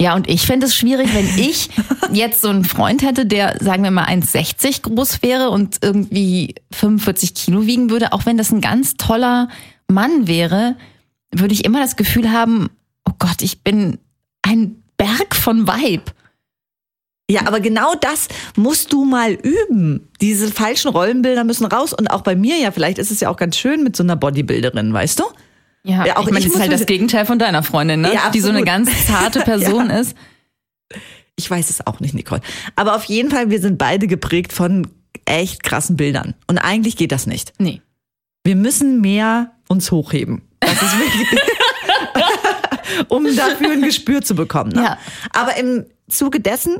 Ja, 0.00 0.14
und 0.14 0.30
ich 0.30 0.46
fände 0.46 0.64
es 0.64 0.74
schwierig, 0.74 1.14
wenn 1.14 1.26
ich 1.38 1.68
jetzt 2.10 2.40
so 2.40 2.48
einen 2.48 2.64
Freund 2.64 3.02
hätte, 3.02 3.26
der, 3.26 3.58
sagen 3.60 3.84
wir 3.84 3.90
mal, 3.90 4.06
1,60 4.06 4.82
groß 4.82 5.20
wäre 5.20 5.50
und 5.50 5.76
irgendwie 5.82 6.54
45 6.72 7.34
Kilo 7.34 7.66
wiegen 7.66 7.90
würde. 7.90 8.14
Auch 8.14 8.24
wenn 8.24 8.38
das 8.38 8.50
ein 8.50 8.62
ganz 8.62 8.96
toller 8.96 9.48
Mann 9.88 10.26
wäre, 10.26 10.76
würde 11.32 11.52
ich 11.52 11.66
immer 11.66 11.80
das 11.80 11.96
Gefühl 11.96 12.32
haben, 12.32 12.70
oh 13.06 13.12
Gott, 13.18 13.42
ich 13.42 13.62
bin 13.62 13.98
ein 14.40 14.82
Berg 14.96 15.36
von 15.36 15.66
Weib. 15.66 16.14
Ja, 17.30 17.46
aber 17.46 17.60
genau 17.60 17.94
das 17.94 18.28
musst 18.56 18.94
du 18.94 19.04
mal 19.04 19.32
üben. 19.32 20.08
Diese 20.22 20.50
falschen 20.50 20.88
Rollenbilder 20.88 21.44
müssen 21.44 21.66
raus. 21.66 21.92
Und 21.92 22.08
auch 22.08 22.22
bei 22.22 22.34
mir 22.34 22.56
ja, 22.56 22.72
vielleicht 22.72 22.98
ist 22.98 23.10
es 23.10 23.20
ja 23.20 23.28
auch 23.28 23.36
ganz 23.36 23.56
schön 23.58 23.84
mit 23.84 23.96
so 23.96 24.02
einer 24.02 24.16
Bodybuilderin, 24.16 24.94
weißt 24.94 25.20
du? 25.20 25.24
Ja, 25.82 26.06
Ja, 26.06 26.16
auch 26.16 26.26
ich 26.26 26.32
meine, 26.32 26.44
das 26.44 26.54
ist 26.54 26.60
halt 26.60 26.72
das 26.72 26.86
Gegenteil 26.86 27.26
von 27.26 27.38
deiner 27.38 27.62
Freundin, 27.62 28.02
ne? 28.02 28.12
Ja, 28.12 28.30
Die 28.30 28.40
so 28.40 28.50
eine 28.50 28.62
ganz 28.64 28.90
zarte 29.06 29.40
Person 29.44 29.90
ist. 29.90 30.16
Ich 31.36 31.50
weiß 31.50 31.70
es 31.70 31.86
auch 31.86 32.00
nicht, 32.00 32.14
Nicole. 32.14 32.42
Aber 32.76 32.94
auf 32.96 33.04
jeden 33.04 33.30
Fall, 33.30 33.50
wir 33.50 33.60
sind 33.60 33.78
beide 33.78 34.06
geprägt 34.06 34.52
von 34.52 34.88
echt 35.24 35.62
krassen 35.62 35.96
Bildern. 35.96 36.34
Und 36.46 36.58
eigentlich 36.58 36.96
geht 36.96 37.12
das 37.12 37.26
nicht. 37.26 37.52
Nee. 37.58 37.80
Wir 38.44 38.56
müssen 38.56 39.00
mehr 39.00 39.52
uns 39.68 39.90
hochheben. 39.90 40.42
Das 40.60 40.72
ist 40.82 40.98
wirklich, 40.98 41.40
um 43.08 43.24
dafür 43.36 43.72
ein 43.72 43.82
Gespür 43.82 44.22
zu 44.22 44.34
bekommen. 44.34 44.72
Ne? 44.72 44.82
Ja. 44.82 44.98
Aber 45.32 45.56
im 45.56 45.86
Zuge 46.08 46.40
dessen 46.40 46.76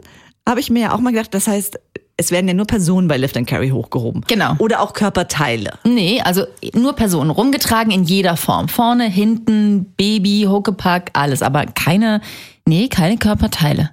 habe 0.46 0.60
ich 0.60 0.70
mir 0.70 0.80
ja 0.80 0.92
auch 0.92 1.00
mal 1.00 1.12
gedacht, 1.12 1.32
das 1.32 1.46
heißt, 1.46 1.78
es 2.20 2.30
werden 2.30 2.46
ja 2.48 2.52
nur 2.52 2.66
Personen 2.66 3.08
bei 3.08 3.16
Lift 3.16 3.38
and 3.38 3.48
Carry 3.48 3.70
hochgehoben. 3.70 4.22
Genau. 4.28 4.54
Oder 4.58 4.82
auch 4.82 4.92
Körperteile. 4.92 5.78
Nee, 5.84 6.20
also 6.20 6.44
nur 6.74 6.92
Personen 6.92 7.30
rumgetragen 7.30 7.90
in 7.90 8.04
jeder 8.04 8.36
Form. 8.36 8.68
Vorne, 8.68 9.08
hinten, 9.08 9.94
Baby, 9.96 10.44
Huckepack, 10.46 11.12
alles. 11.14 11.40
Aber 11.40 11.64
keine, 11.64 12.20
nee, 12.66 12.88
keine 12.88 13.16
Körperteile. 13.16 13.92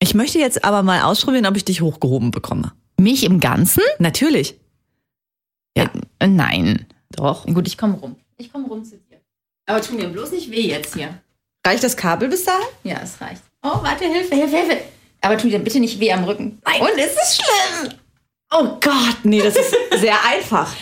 Ich 0.00 0.14
möchte 0.14 0.38
jetzt 0.38 0.66
aber 0.66 0.82
mal 0.82 1.00
ausprobieren, 1.04 1.46
ob 1.46 1.56
ich 1.56 1.64
dich 1.64 1.80
hochgehoben 1.80 2.30
bekomme. 2.30 2.72
Mich 3.00 3.24
im 3.24 3.40
Ganzen? 3.40 3.82
Natürlich. 3.98 4.60
Ja. 5.78 5.90
Äh, 6.18 6.26
Nein. 6.26 6.84
Doch. 7.08 7.46
Gut, 7.46 7.66
ich 7.66 7.78
komme 7.78 7.94
rum. 7.94 8.16
Ich 8.36 8.52
komme 8.52 8.68
rum 8.68 8.84
zu 8.84 8.98
dir. 8.98 9.18
Aber 9.64 9.80
tu 9.80 9.94
mir 9.94 10.08
bloß 10.08 10.30
nicht 10.32 10.50
weh 10.50 10.68
jetzt 10.68 10.94
hier. 10.94 11.08
Reicht 11.66 11.82
das 11.82 11.96
Kabel 11.96 12.28
bis 12.28 12.44
dahin? 12.44 12.66
Ja, 12.84 13.00
es 13.02 13.18
reicht. 13.18 13.40
Oh, 13.62 13.82
warte, 13.82 14.04
Hilfe, 14.04 14.34
Hilfe, 14.34 14.56
Hilfe. 14.58 14.95
Aber 15.26 15.36
tu 15.38 15.48
dir 15.48 15.58
bitte 15.58 15.80
nicht 15.80 15.98
weh 16.00 16.12
am 16.12 16.24
Rücken. 16.24 16.58
Nein. 16.64 16.80
Und 16.80 16.98
es 16.98 17.12
ist 17.12 17.36
schlimm. 17.42 17.92
Oh 18.52 18.64
Gott, 18.80 19.16
nee, 19.24 19.42
das 19.42 19.56
ist 19.56 19.74
sehr 20.00 20.14
einfach. 20.24 20.72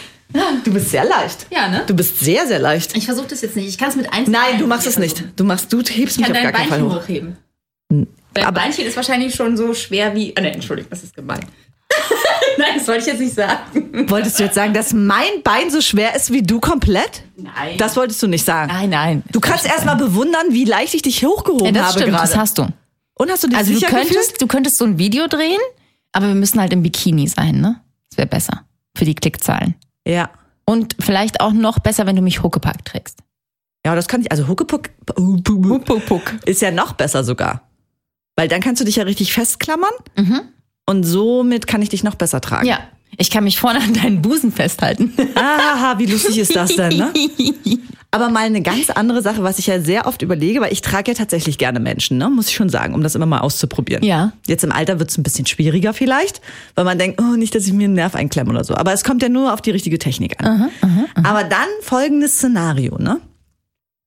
Du 0.64 0.72
bist 0.72 0.90
sehr 0.90 1.04
leicht. 1.04 1.46
Ja, 1.50 1.68
ne? 1.68 1.84
Du 1.86 1.94
bist 1.94 2.18
sehr, 2.20 2.46
sehr 2.46 2.58
leicht. 2.58 2.96
Ich 2.96 3.04
versuche 3.06 3.28
das 3.28 3.40
jetzt 3.42 3.54
nicht. 3.56 3.68
Ich 3.68 3.78
kann 3.78 3.88
es 3.90 3.96
mit 3.96 4.12
eins. 4.12 4.28
Nein, 4.28 4.58
du 4.58 4.66
machst 4.66 4.86
es 4.86 4.98
nicht. 4.98 5.22
Du 5.36 5.44
machst, 5.44 5.72
du 5.72 5.78
hebst 5.78 6.16
Ich 6.16 6.18
mich 6.18 6.26
auf 6.26 6.32
gar 6.32 6.42
dein 6.42 6.52
keinen 6.52 6.68
Fall 6.68 6.82
hoch. 6.82 7.02
hochheben. 7.02 7.36
Dein 7.88 8.44
Aber- 8.44 8.60
Beinchen 8.60 8.84
ist 8.84 8.96
wahrscheinlich 8.96 9.34
schon 9.34 9.56
so 9.56 9.72
schwer 9.74 10.14
wie. 10.14 10.34
Ah, 10.36 10.40
nein, 10.40 10.54
Entschuldigung, 10.54 10.90
das 10.90 11.04
ist 11.04 11.14
gemein. 11.14 11.38
nein, 12.58 12.68
das 12.78 12.88
wollte 12.88 13.00
ich 13.02 13.06
jetzt 13.06 13.20
nicht 13.20 13.34
sagen. 13.34 14.08
Wolltest 14.10 14.38
du 14.40 14.42
jetzt 14.44 14.56
sagen, 14.56 14.74
dass 14.74 14.92
mein 14.92 15.42
Bein 15.44 15.70
so 15.70 15.80
schwer 15.80 16.16
ist 16.16 16.32
wie 16.32 16.42
du 16.42 16.58
komplett? 16.58 17.22
Nein. 17.36 17.76
Das 17.78 17.96
wolltest 17.96 18.20
du 18.22 18.26
nicht 18.26 18.44
sagen. 18.44 18.72
nein, 18.72 18.90
nein. 18.90 19.22
Du 19.30 19.38
kannst 19.38 19.66
erst 19.66 19.84
mal 19.84 19.94
bewundern, 19.94 20.46
wie 20.50 20.64
leicht 20.64 20.94
ich 20.94 21.02
dich 21.02 21.24
hochgehoben 21.24 21.66
Ja, 21.66 21.72
das 21.72 21.82
habe 21.82 21.92
stimmt, 22.00 22.10
gerade. 22.10 22.28
das 22.28 22.36
hast 22.36 22.58
du. 22.58 22.66
Und 23.14 23.30
hast 23.30 23.44
du 23.44 23.49
dich 23.49 23.56
Also 23.56 23.73
du 23.73 23.78
sicher 23.78 23.90
könntest, 23.90 24.14
gefühlt? 24.14 24.42
du 24.42 24.47
könntest 24.47 24.78
so 24.78 24.85
ein 24.85 24.99
Video 24.99 25.26
drehen, 25.28 25.61
aber 26.12 26.28
wir 26.28 26.35
müssen 26.35 26.61
halt 26.61 26.73
im 26.73 26.83
Bikini 26.83 27.28
sein, 27.28 27.61
ne? 27.61 27.80
Das 28.11 28.18
wäre 28.18 28.28
besser 28.28 28.64
für 28.97 29.04
die 29.04 29.14
Klickzahlen. 29.14 29.75
Ja. 30.06 30.30
Und 30.66 30.97
vielleicht 31.00 31.40
auch 31.40 31.52
noch 31.52 31.78
besser, 31.78 32.06
wenn 32.06 32.16
du 32.16 32.23
mich 32.23 32.42
Huckepack 32.42 32.85
trägst. 32.85 33.18
Ja, 33.85 33.94
das 33.94 34.09
kann 34.09 34.23
ich. 34.23 34.30
Also 34.30 34.49
Huckepuck 34.49 34.88
ist 36.47 36.62
ja 36.62 36.71
noch 36.71 36.94
besser 36.94 37.23
sogar. 37.23 37.68
Weil 38.37 38.49
dann 38.49 38.61
kannst 38.61 38.80
du 38.80 38.85
dich 38.85 38.97
ja 38.97 39.04
richtig 39.04 39.33
festklammern. 39.33 39.92
Und 40.87 41.04
somit 41.04 41.66
kann 41.66 41.83
ich 41.83 41.90
dich 41.90 42.02
noch 42.02 42.14
besser 42.14 42.40
tragen. 42.40 42.66
Ja, 42.66 42.78
ich 43.16 43.30
kann 43.30 43.44
mich 43.44 43.59
vorne 43.59 43.80
an 43.80 43.92
deinen 43.94 44.23
Busen 44.23 44.52
festhalten. 44.52 45.12
Aha, 45.35 45.99
wie 45.99 46.06
lustig 46.06 46.38
ist 46.38 46.56
das 46.56 46.75
denn, 46.75 46.97
ne? 46.97 47.12
Aber 48.14 48.30
mal 48.30 48.44
eine 48.44 48.62
ganz 48.62 48.90
andere 48.90 49.23
Sache, 49.23 49.42
was 49.42 49.59
ich 49.59 49.66
ja 49.66 49.80
sehr 49.80 50.06
oft 50.06 50.23
überlege, 50.23 50.61
weil 50.61 50.73
ich 50.73 50.83
trage 50.83 51.11
ja 51.11 51.16
tatsächlich 51.16 51.59
gerne 51.59 51.80
Menschen, 51.80 52.16
ne? 52.16 52.30
muss 52.30 52.47
ich 52.49 52.54
schon 52.54 52.68
sagen, 52.68 52.94
um 52.94 53.02
das 53.02 53.16
immer 53.16 53.26
mal 53.26 53.40
auszuprobieren. 53.40 54.04
Ja. 54.04 54.33
Jetzt 54.47 54.62
im 54.62 54.71
Alter 54.71 55.00
wird 55.00 55.11
es 55.11 55.18
ein 55.18 55.25
bisschen 55.25 55.47
schwieriger 55.47 55.92
vielleicht, 55.92 56.40
weil 56.76 56.85
man 56.85 56.97
denkt, 56.97 57.21
oh, 57.21 57.35
nicht, 57.35 57.56
dass 57.56 57.66
ich 57.66 57.73
mir 57.73 57.87
einen 57.87 57.94
Nerv 57.94 58.14
einklemme 58.14 58.50
oder 58.50 58.62
so. 58.62 58.76
Aber 58.76 58.92
es 58.92 59.02
kommt 59.02 59.21
ja 59.21 59.28
nur 59.28 59.52
auf 59.52 59.62
die 59.62 59.73
richtige 59.73 59.99
Technik 59.99 60.40
an. 60.40 60.71
Aber 61.25 61.42
dann 61.42 61.66
folgendes 61.80 62.35
Szenario, 62.35 62.99
ne? 62.99 63.21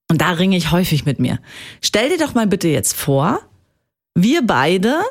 Und 0.10 0.22
da 0.22 0.32
ringe 0.32 0.56
ich 0.56 0.72
häufig 0.72 1.06
mit 1.06 1.20
mir. 1.20 1.40
Stell 1.82 2.08
dir 2.08 2.18
doch 2.18 2.34
mal 2.34 2.48
bitte 2.48 2.70
jetzt 2.70 2.96
vor, 2.96 3.42
wir 4.16 4.42
beide 4.48 5.02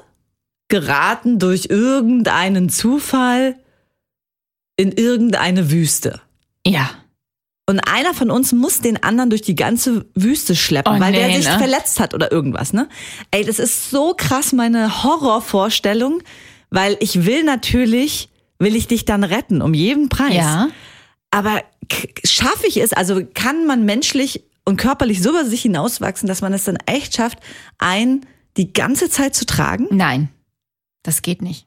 geraten 0.69 1.39
durch 1.39 1.67
irgendeinen 1.69 2.71
Zufall 2.71 3.57
in 4.77 4.91
irgendeine 4.93 5.71
Wüste. 5.71 6.23
Ja. 6.67 6.89
Und 7.69 7.81
einer 7.81 8.15
von 8.15 8.31
uns 8.31 8.53
muss 8.53 8.81
den 8.81 9.03
anderen 9.03 9.29
durch 9.29 9.43
die 9.43 9.57
ganze 9.57 10.07
Wüste 10.15 10.55
schleppen, 10.55 10.97
Oh, 10.97 11.01
weil 11.01 11.11
nee, 11.11 11.19
der 11.19 11.37
sich 11.37 11.49
ne? 11.49 11.59
verletzt 11.59 11.99
hat 11.99 12.15
oder 12.15 12.31
irgendwas, 12.31 12.73
ne? 12.73 12.89
Ey, 13.33 13.45
das 13.45 13.59
ist 13.59 13.91
so 13.91 14.15
krass 14.17 14.53
meine 14.53 15.03
Horrorvorstellung, 15.03 16.23
weil 16.71 16.97
ich 17.01 17.27
will 17.27 17.43
natürlich, 17.43 18.29
will 18.61 18.77
ich 18.77 18.87
dich 18.87 19.05
dann 19.05 19.25
retten, 19.25 19.63
um 19.63 19.75
jeden 19.75 20.09
Preis. 20.09 20.35
Ja. 20.37 20.69
Aber 21.33 21.63
schaffe 22.25 22.69
ich 22.69 22.77
es, 22.77 22.93
also 22.93 23.23
kann 23.35 23.67
man 23.67 23.85
menschlich 23.85 24.45
und 24.65 24.77
körperlich 24.77 25.21
so 25.21 25.31
über 25.31 25.45
sich 25.45 25.63
hinauswachsen, 25.63 26.29
dass 26.29 26.43
man 26.43 26.53
es 26.53 26.65
dann 26.65 26.79
echt 26.87 27.17
schafft, 27.17 27.41
einen 27.79 28.27
die 28.57 28.73
ganze 28.73 29.11
Zeit 29.11 29.35
zu 29.35 29.45
tragen? 29.45 29.89
Nein, 29.91 30.29
das 31.03 31.21
geht 31.21 31.43
nicht. 31.43 31.66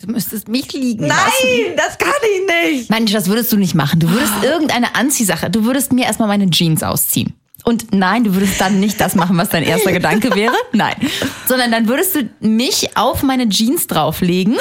Du 0.00 0.10
müsstest 0.10 0.48
mich 0.48 0.72
liegen 0.72 1.06
lassen. 1.06 1.20
Nein, 1.44 1.76
das 1.76 1.98
kann 1.98 2.12
ich 2.22 2.70
nicht. 2.78 2.90
Mensch, 2.90 3.12
das 3.12 3.28
würdest 3.28 3.52
du 3.52 3.56
nicht 3.58 3.74
machen. 3.74 4.00
Du 4.00 4.08
würdest 4.10 4.32
irgendeine 4.42 4.94
Anziehsache, 4.94 5.50
du 5.50 5.64
würdest 5.64 5.92
mir 5.92 6.04
erstmal 6.06 6.28
meine 6.28 6.48
Jeans 6.50 6.82
ausziehen. 6.82 7.34
Und 7.64 7.92
nein, 7.92 8.24
du 8.24 8.32
würdest 8.34 8.58
dann 8.58 8.80
nicht 8.80 8.98
das 8.98 9.14
machen, 9.14 9.36
was 9.36 9.50
dein 9.50 9.62
erster 9.62 9.92
Gedanke 9.92 10.34
wäre. 10.34 10.54
Nein. 10.72 10.94
Sondern 11.46 11.70
dann 11.70 11.86
würdest 11.88 12.14
du 12.16 12.28
mich 12.40 12.96
auf 12.96 13.22
meine 13.22 13.48
Jeans 13.50 13.86
drauflegen 13.86 14.56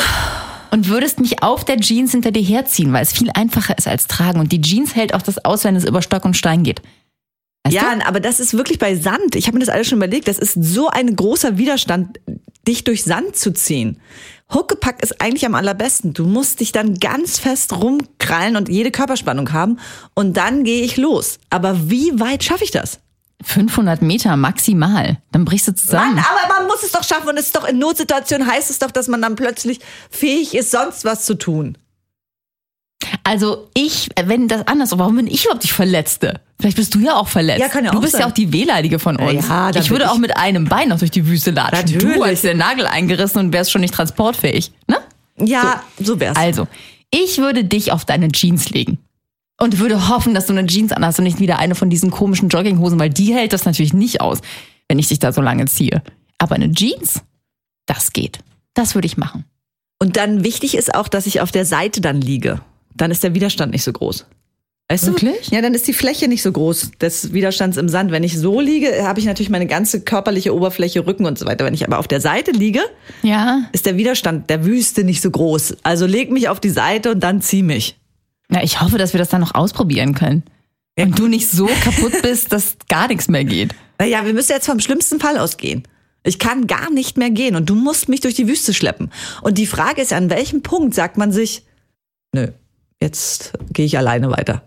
und 0.71 0.89
würdest 0.89 1.21
mich 1.21 1.41
auf 1.41 1.63
der 1.63 1.77
Jeans 1.77 2.11
hinter 2.11 2.31
dir 2.31 2.43
herziehen, 2.43 2.91
weil 2.91 3.03
es 3.03 3.13
viel 3.13 3.29
einfacher 3.33 3.77
ist 3.77 3.87
als 3.87 4.07
tragen. 4.07 4.41
Und 4.41 4.51
die 4.51 4.59
Jeans 4.61 4.93
hält 4.95 5.13
auch 5.13 5.21
das 5.21 5.43
aus, 5.45 5.63
wenn 5.63 5.77
es 5.77 5.85
über 5.85 6.01
Stock 6.01 6.25
und 6.25 6.35
Stein 6.35 6.63
geht. 6.63 6.81
Weißt 7.63 7.73
Ja, 7.75 7.95
du? 7.95 8.05
aber 8.05 8.19
das 8.19 8.41
ist 8.41 8.53
wirklich 8.55 8.77
bei 8.79 8.95
Sand. 8.97 9.35
Ich 9.35 9.47
habe 9.47 9.57
mir 9.57 9.63
das 9.65 9.73
alles 9.73 9.87
schon 9.87 9.99
überlegt. 9.99 10.27
Das 10.27 10.37
ist 10.37 10.61
so 10.61 10.89
ein 10.89 11.15
großer 11.15 11.57
Widerstand, 11.57 12.19
dich 12.69 12.83
durch 12.83 13.03
Sand 13.03 13.35
zu 13.35 13.51
ziehen. 13.51 13.99
Huckepack 14.53 15.03
ist 15.03 15.21
eigentlich 15.21 15.45
am 15.45 15.55
allerbesten. 15.55 16.13
Du 16.13 16.25
musst 16.25 16.59
dich 16.59 16.71
dann 16.71 16.95
ganz 16.95 17.37
fest 17.37 17.73
rumkrallen 17.73 18.55
und 18.55 18.69
jede 18.69 18.91
Körperspannung 18.91 19.51
haben 19.51 19.79
und 20.15 20.37
dann 20.37 20.63
gehe 20.63 20.83
ich 20.83 20.97
los. 20.97 21.39
Aber 21.49 21.89
wie 21.89 22.19
weit 22.19 22.43
schaffe 22.43 22.63
ich 22.63 22.71
das? 22.71 22.99
500 23.43 24.01
Meter 24.01 24.35
maximal. 24.37 25.17
Dann 25.31 25.45
brichst 25.45 25.67
du 25.67 25.75
zusammen. 25.75 26.15
Mann, 26.15 26.25
aber 26.25 26.53
man 26.53 26.67
muss 26.67 26.83
es 26.83 26.91
doch 26.91 27.03
schaffen 27.03 27.29
und 27.29 27.37
es 27.37 27.47
ist 27.47 27.55
doch 27.55 27.67
in 27.67 27.79
Notsituationen 27.79 28.47
heißt 28.47 28.69
es 28.69 28.79
doch, 28.79 28.91
dass 28.91 29.07
man 29.07 29.21
dann 29.21 29.35
plötzlich 29.35 29.79
fähig 30.09 30.55
ist, 30.55 30.71
sonst 30.71 31.05
was 31.05 31.25
zu 31.25 31.35
tun. 31.35 31.77
Also 33.29 33.69
ich, 33.75 34.09
wenn 34.25 34.47
das 34.47 34.65
anders, 34.67 34.97
warum 34.97 35.17
bin 35.17 35.27
ich 35.27 35.43
überhaupt 35.45 35.63
die 35.63 35.67
Verletzte? 35.67 36.39
Vielleicht 36.59 36.77
bist 36.77 36.95
du 36.95 36.99
ja 36.99 37.15
auch 37.15 37.27
verletzt. 37.27 37.59
Ja, 37.61 37.67
kann 37.67 37.85
ja 37.85 37.91
du 37.91 37.97
auch 37.97 38.01
bist 38.01 38.13
sein. 38.13 38.21
ja 38.21 38.27
auch 38.27 38.31
die 38.31 38.51
Wehleidige 38.51 38.97
von 38.97 39.17
uns. 39.17 39.47
Ja, 39.47 39.69
ich 39.69 39.91
würde 39.91 40.05
bin 40.05 40.09
auch 40.09 40.15
ich- 40.15 40.19
mit 40.21 40.35
einem 40.35 40.65
Bein 40.65 40.89
noch 40.89 40.97
durch 40.97 41.11
die 41.11 41.27
Wüste 41.27 41.51
latschen. 41.51 41.85
Du 41.99 42.05
Natürlich. 42.07 42.23
als 42.23 42.41
der 42.41 42.55
Nagel 42.55 42.87
eingerissen 42.87 43.37
und 43.39 43.53
wärst 43.53 43.69
schon 43.71 43.81
nicht 43.81 43.93
transportfähig. 43.93 44.71
Ne? 44.87 44.97
Ja, 45.37 45.83
so, 45.99 46.19
wär's. 46.19 46.35
Also, 46.37 46.67
ich 47.11 47.37
würde 47.37 47.63
dich 47.63 47.91
auf 47.91 48.03
deine 48.03 48.29
Jeans 48.31 48.71
legen. 48.71 48.97
Und 49.61 49.77
würde 49.77 50.07
hoffen, 50.09 50.33
dass 50.33 50.47
du 50.47 50.53
eine 50.53 50.65
Jeans 50.65 50.91
anhast 50.91 51.19
und 51.19 51.25
nicht 51.25 51.39
wieder 51.39 51.59
eine 51.59 51.75
von 51.75 51.91
diesen 51.91 52.09
komischen 52.09 52.49
Jogginghosen, 52.49 52.97
weil 52.99 53.11
die 53.11 53.33
hält 53.35 53.53
das 53.53 53.65
natürlich 53.65 53.93
nicht 53.93 54.21
aus, 54.21 54.39
wenn 54.87 54.97
ich 54.97 55.09
dich 55.09 55.19
da 55.19 55.31
so 55.31 55.41
lange 55.41 55.65
ziehe. 55.67 56.01
Aber 56.39 56.55
eine 56.55 56.71
Jeans, 56.71 57.21
das 57.85 58.11
geht. 58.11 58.39
Das 58.73 58.95
würde 58.95 59.05
ich 59.05 59.17
machen. 59.17 59.45
Und 60.01 60.17
dann 60.17 60.43
wichtig 60.43 60.75
ist 60.75 60.95
auch, 60.95 61.07
dass 61.09 61.27
ich 61.27 61.41
auf 61.41 61.51
der 61.51 61.65
Seite 61.65 62.01
dann 62.01 62.21
liege. 62.21 62.61
Dann 62.99 63.11
ist 63.11 63.23
der 63.23 63.33
Widerstand 63.33 63.71
nicht 63.71 63.83
so 63.83 63.91
groß. 63.93 64.25
Weißt 64.91 65.05
Wirklich? 65.05 65.49
du? 65.49 65.55
Ja, 65.55 65.61
dann 65.61 65.73
ist 65.75 65.87
die 65.87 65.93
Fläche 65.93 66.27
nicht 66.27 66.41
so 66.41 66.51
groß 66.51 66.91
des 66.99 67.31
Widerstands 67.31 67.77
im 67.77 67.89
Sand. 67.89 68.11
Wenn 68.11 68.23
ich 68.23 68.37
so 68.37 68.59
liege, 68.59 69.07
habe 69.07 69.19
ich 69.19 69.25
natürlich 69.27 69.49
meine 69.51 69.67
ganze 69.67 70.01
körperliche 70.01 70.53
Oberfläche, 70.55 71.05
Rücken 71.05 71.25
und 71.25 71.37
so 71.37 71.45
weiter. 71.45 71.63
Wenn 71.65 71.75
ich 71.75 71.85
aber 71.85 71.99
auf 71.99 72.07
der 72.07 72.21
Seite 72.21 72.51
liege, 72.51 72.81
Ja. 73.21 73.61
ist 73.71 73.85
der 73.85 73.97
Widerstand 73.97 74.49
der 74.49 74.65
Wüste 74.65 75.03
nicht 75.03 75.21
so 75.21 75.29
groß. 75.29 75.77
Also 75.83 76.07
leg 76.07 76.31
mich 76.31 76.49
auf 76.49 76.59
die 76.59 76.71
Seite 76.71 77.11
und 77.11 77.19
dann 77.21 77.41
zieh 77.41 77.61
mich. 77.63 77.97
Na, 78.49 78.63
ich 78.63 78.81
hoffe, 78.81 78.97
dass 78.97 79.13
wir 79.13 79.19
das 79.19 79.29
dann 79.29 79.41
noch 79.41 79.53
ausprobieren 79.53 80.15
können. 80.15 80.43
Und 80.99 81.17
du 81.19 81.27
nicht 81.27 81.49
so 81.49 81.67
kaputt 81.83 82.21
bist, 82.23 82.51
dass 82.51 82.75
gar 82.89 83.07
nichts 83.07 83.27
mehr 83.29 83.45
geht. 83.45 83.75
Naja, 83.99 84.25
wir 84.25 84.33
müssen 84.33 84.51
jetzt 84.53 84.65
vom 84.65 84.79
schlimmsten 84.79 85.19
Fall 85.19 85.37
ausgehen. 85.37 85.83
Ich 86.23 86.39
kann 86.39 86.65
gar 86.67 86.91
nicht 86.91 87.15
mehr 87.17 87.29
gehen 87.29 87.55
und 87.55 87.69
du 87.69 87.75
musst 87.75 88.09
mich 88.09 88.19
durch 88.21 88.33
die 88.33 88.47
Wüste 88.47 88.73
schleppen. 88.73 89.11
Und 89.43 89.57
die 89.59 89.67
Frage 89.67 90.01
ist, 90.01 90.11
an 90.13 90.29
welchem 90.29 90.61
Punkt 90.63 90.93
sagt 90.95 91.15
man 91.17 91.31
sich, 91.31 91.63
nö, 92.33 92.47
jetzt 93.01 93.53
gehe 93.73 93.85
ich 93.85 93.97
alleine 93.97 94.31
weiter. 94.31 94.61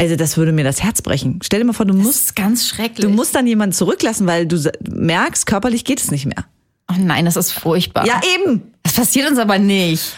Also 0.00 0.14
das 0.16 0.36
würde 0.36 0.52
mir 0.52 0.64
das 0.64 0.82
Herz 0.82 1.02
brechen. 1.02 1.40
Stell 1.42 1.60
dir 1.60 1.66
mal 1.66 1.72
vor, 1.72 1.86
du 1.86 1.94
Das 1.94 2.02
musst, 2.04 2.20
ist 2.26 2.36
ganz 2.36 2.68
schrecklich. 2.68 3.00
du 3.04 3.08
musst 3.08 3.34
dann 3.34 3.46
jemanden 3.46 3.74
zurücklassen, 3.74 4.26
weil 4.26 4.46
du 4.46 4.56
merkst, 4.88 5.46
körperlich 5.46 5.84
geht 5.84 6.00
es 6.00 6.10
nicht 6.12 6.24
mehr. 6.26 6.44
oh 6.90 6.94
nein, 6.98 7.24
das 7.24 7.36
ist 7.36 7.52
furchtbar. 7.52 8.06
Ja, 8.06 8.20
eben. 8.36 8.62
Das 8.84 8.94
passiert 8.94 9.28
uns 9.28 9.38
aber 9.38 9.58
nicht. 9.58 10.12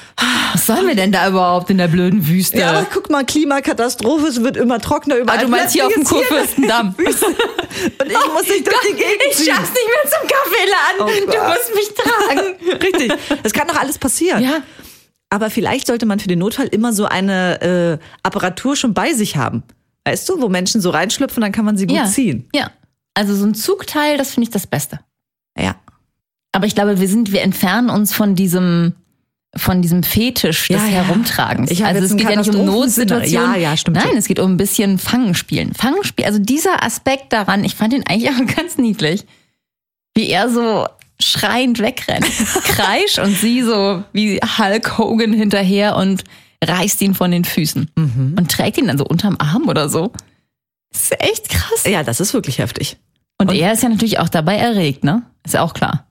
Was 0.53 0.67
sollen 0.67 0.87
wir 0.87 0.95
denn 0.95 1.11
da 1.13 1.29
überhaupt 1.29 1.71
in 1.71 1.79
der 1.79 1.89
blöden 1.89 2.29
Wüste? 2.29 2.59
Ja, 2.59 2.71
aber 2.73 2.87
guck 2.93 3.11
mal, 3.11 3.25
Klimakatastrophe, 3.25 4.27
es 4.27 4.43
wird 4.45 4.57
immer 4.59 4.79
trockener 4.81 5.17
überall. 5.17 5.39
Ah, 5.39 5.43
du 5.43 5.49
meinst 5.49 5.73
hier 5.73 5.87
auf 5.87 5.93
dem 5.95 6.05
Kurfürstendamm. 6.05 6.95
Und 6.99 7.09
ich 7.09 7.15
muss 8.35 8.43
dich 8.45 8.63
durch 8.63 8.81
die 8.89 8.95
Gegend 8.95 9.23
Ich 9.31 9.37
ziehen. 9.39 9.55
schaff's 9.55 9.71
nicht 9.71 9.89
mehr 9.89 10.13
zum 10.13 10.29
Kaffeeladen. 10.29 11.01
Oh 11.01 11.33
du 11.33 11.49
musst 11.49 11.75
mich 11.75 11.95
tragen. 11.97 12.79
Richtig. 12.85 13.13
Das 13.43 13.53
kann 13.53 13.67
doch 13.67 13.77
alles 13.77 13.99
passieren. 13.99 14.43
Ja. 14.43 14.59
Aber 15.31 15.49
vielleicht 15.49 15.87
sollte 15.87 16.07
man 16.07 16.19
für 16.19 16.29
den 16.29 16.41
Notfall 16.41 16.67
immer 16.67 16.93
so 16.93 17.07
eine 17.07 17.61
äh, 17.63 17.99
Apparatur 18.25 18.75
schon 18.77 18.95
bei 18.95 19.15
sich 19.15 19.37
haben. 19.37 19.63
Weißt 20.05 20.29
du, 20.29 20.41
wo 20.43 20.49
Menschen 20.49 20.81
so 20.81 20.91
reinschlüpfen, 20.91 21.41
dann 21.41 21.53
kann 21.53 21.65
man 21.65 21.77
sie 21.77 21.87
gut 21.87 21.97
ja. 21.97 22.07
ziehen. 22.07 22.49
Ja. 22.55 22.71
Also 23.15 23.35
so 23.35 23.47
ein 23.47 23.55
Zugteil, 23.55 24.19
das 24.19 24.33
finde 24.33 24.49
ich 24.49 24.51
das 24.51 24.67
Beste. 24.67 25.01
Ja. 25.57 25.77
Aber 26.53 26.67
ich 26.67 26.75
glaube, 26.75 27.01
wir 27.01 27.09
sind, 27.09 27.33
wir 27.33 27.43
entfernen 27.43 27.91
uns 27.91 28.13
von 28.13 28.35
diesem, 28.35 28.95
von 29.55 29.83
diesem 29.83 30.03
Fetisch 30.03 30.69
des 30.69 30.81
Ja, 30.81 30.87
ja. 30.87 31.05
Herumtragens. 31.05 31.71
Ich 31.71 31.85
also 31.85 32.03
es 32.03 32.17
geht 32.17 32.29
ja 32.29 32.37
nicht 32.37 32.55
um. 32.55 32.67
Notsituationen. 32.67 33.55
Ja, 33.55 33.57
ja, 33.57 33.77
stimmt 33.77 33.99
Nein, 33.99 34.17
es 34.17 34.27
geht 34.27 34.41
um 34.41 34.53
ein 34.53 34.57
bisschen 34.57 34.99
Fangenspielen. 34.99 35.75
Fangenspiel, 35.75 36.25
also 36.25 36.41
dieser 36.41 36.83
Aspekt 36.83 37.33
daran, 37.33 37.63
ich 37.63 37.77
fand 37.77 37.93
ihn 37.93 38.05
eigentlich 38.07 38.31
auch 38.35 38.57
ganz 38.57 38.79
niedlich. 38.79 39.27
Wie 40.17 40.29
er 40.29 40.51
so 40.51 40.87
schreiend 41.21 41.79
wegrennt. 41.79 42.25
Kreisch 42.65 43.19
und 43.19 43.35
sie 43.37 43.63
so 43.63 44.03
wie 44.13 44.39
Hulk 44.41 44.99
Hogan 44.99 45.33
hinterher 45.33 45.97
und 45.97 46.25
reißt 46.65 47.01
ihn 47.03 47.15
von 47.15 47.31
den 47.31 47.45
Füßen. 47.45 47.91
Mhm. 47.97 48.35
Und 48.39 48.51
trägt 48.51 48.79
ihn 48.79 48.87
dann 48.89 48.99
so 48.99 49.05
unterm 49.05 49.37
Arm 49.39 49.69
oder 49.69 49.89
so. 49.89 50.13
Das 50.93 51.03
ist 51.05 51.21
echt 51.21 51.49
krass. 51.49 51.85
Ja, 51.87 52.03
das 52.03 52.21
ist 52.21 52.35
wirklich 52.35 52.59
heftig. 52.59 52.97
Und, 53.39 53.51
Und- 53.51 53.57
er 53.57 53.73
ist 53.73 53.83
ja 53.83 53.89
natürlich 53.89 54.19
auch 54.19 54.29
dabei 54.29 54.57
erregt, 54.57 55.05
ne? 55.05 55.23
Ist 55.45 55.55
ja 55.55 55.63
auch 55.63 55.73
klar. 55.75 56.07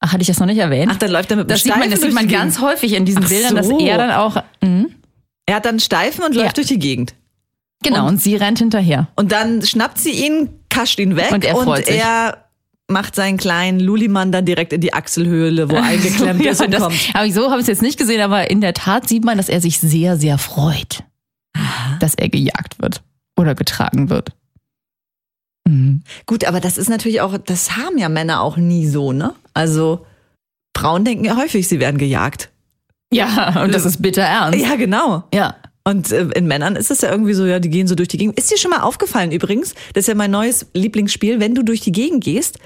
Ach, 0.00 0.12
hatte 0.12 0.20
ich 0.20 0.26
das 0.28 0.38
noch 0.38 0.46
nicht 0.46 0.58
erwähnt? 0.58 0.92
Ach, 0.94 0.98
dann 0.98 1.10
läuft 1.10 1.30
er 1.30 1.38
mit 1.38 1.46
dem 1.46 1.48
das 1.48 1.62
sieht 1.62 1.70
man, 1.70 1.78
Steifen 1.78 1.90
das 1.92 2.00
sieht 2.02 2.12
man 2.12 2.28
ganz 2.28 2.56
Gegend. 2.56 2.70
häufig 2.70 2.92
in 2.92 3.04
diesen 3.06 3.24
Ach 3.24 3.28
Bildern, 3.28 3.54
dass 3.54 3.66
so. 3.68 3.78
er 3.78 3.96
dann 3.96 4.10
auch. 4.10 4.42
Mhm, 4.62 4.94
Er 5.46 5.56
hat 5.56 5.64
dann 5.64 5.80
Steifen 5.80 6.22
und 6.24 6.34
Ja. 6.34 6.42
läuft 6.42 6.58
durch 6.58 6.66
die 6.66 6.78
Gegend. 6.78 7.14
genau, 7.82 8.06
und, 8.06 8.20
sie 8.20 8.36
rennt 8.36 8.58
hinterher. 8.58 9.08
Und 9.16 9.32
dann 9.32 9.62
schnappt 9.62 9.96
sie 9.98 10.10
ihn, 10.10 10.50
kascht 10.68 10.98
ihn 10.98 11.16
weg 11.16 11.30
Und 11.32 11.44
er 11.44 11.54
freut 11.56 11.86
sich. 11.86 11.96
er 11.96 12.45
macht 12.88 13.14
seinen 13.14 13.36
kleinen 13.36 13.80
Lulimann 13.80 14.32
dann 14.32 14.44
direkt 14.44 14.72
in 14.72 14.80
die 14.80 14.92
Achselhöhle, 14.92 15.70
wo 15.70 15.76
eingeklemmt 15.82 16.44
ja, 16.44 16.52
ist 16.52 16.60
und 16.60 16.72
das, 16.72 16.82
kommt. 16.82 16.94
ich 16.94 17.34
so 17.34 17.50
habe 17.50 17.56
ich 17.56 17.62
es 17.62 17.66
jetzt 17.66 17.82
nicht 17.82 17.98
gesehen, 17.98 18.20
aber 18.20 18.50
in 18.50 18.60
der 18.60 18.74
Tat 18.74 19.08
sieht 19.08 19.24
man, 19.24 19.36
dass 19.36 19.48
er 19.48 19.60
sich 19.60 19.78
sehr, 19.78 20.16
sehr 20.16 20.38
freut, 20.38 21.02
dass 22.00 22.14
er 22.14 22.28
gejagt 22.28 22.80
wird 22.80 23.02
oder 23.36 23.54
getragen 23.54 24.08
wird. 24.08 24.32
Mhm. 25.66 26.02
Gut, 26.26 26.44
aber 26.44 26.60
das 26.60 26.78
ist 26.78 26.88
natürlich 26.88 27.20
auch, 27.20 27.36
das 27.38 27.76
haben 27.76 27.98
ja 27.98 28.08
Männer 28.08 28.40
auch 28.40 28.56
nie 28.56 28.86
so, 28.86 29.12
ne? 29.12 29.34
Also 29.52 30.06
Frauen 30.76 31.04
denken 31.04 31.24
ja 31.24 31.36
häufig, 31.36 31.66
sie 31.66 31.80
werden 31.80 31.98
gejagt. 31.98 32.50
Ja, 33.12 33.62
und 33.62 33.72
das 33.72 33.84
ist 33.84 34.02
bitter 34.02 34.22
ernst. 34.22 34.58
Ja, 34.60 34.76
genau. 34.76 35.24
Ja. 35.32 35.56
Und 35.86 36.10
äh, 36.10 36.26
in 36.34 36.48
Männern 36.48 36.74
ist 36.74 36.90
es 36.90 37.02
ja 37.02 37.12
irgendwie 37.12 37.32
so, 37.32 37.46
ja, 37.46 37.60
die 37.60 37.70
gehen 37.70 37.86
so 37.86 37.94
durch 37.94 38.08
die 38.08 38.16
Gegend. 38.16 38.36
Ist 38.36 38.50
dir 38.50 38.58
schon 38.58 38.72
mal 38.72 38.80
aufgefallen 38.80 39.30
übrigens, 39.30 39.74
das 39.94 40.02
ist 40.02 40.08
ja 40.08 40.16
mein 40.16 40.32
neues 40.32 40.66
Lieblingsspiel, 40.74 41.38
wenn 41.38 41.54
du 41.54 41.62
durch 41.62 41.80
die 41.80 41.92
Gegend 41.92 42.24
gehst 42.24 42.58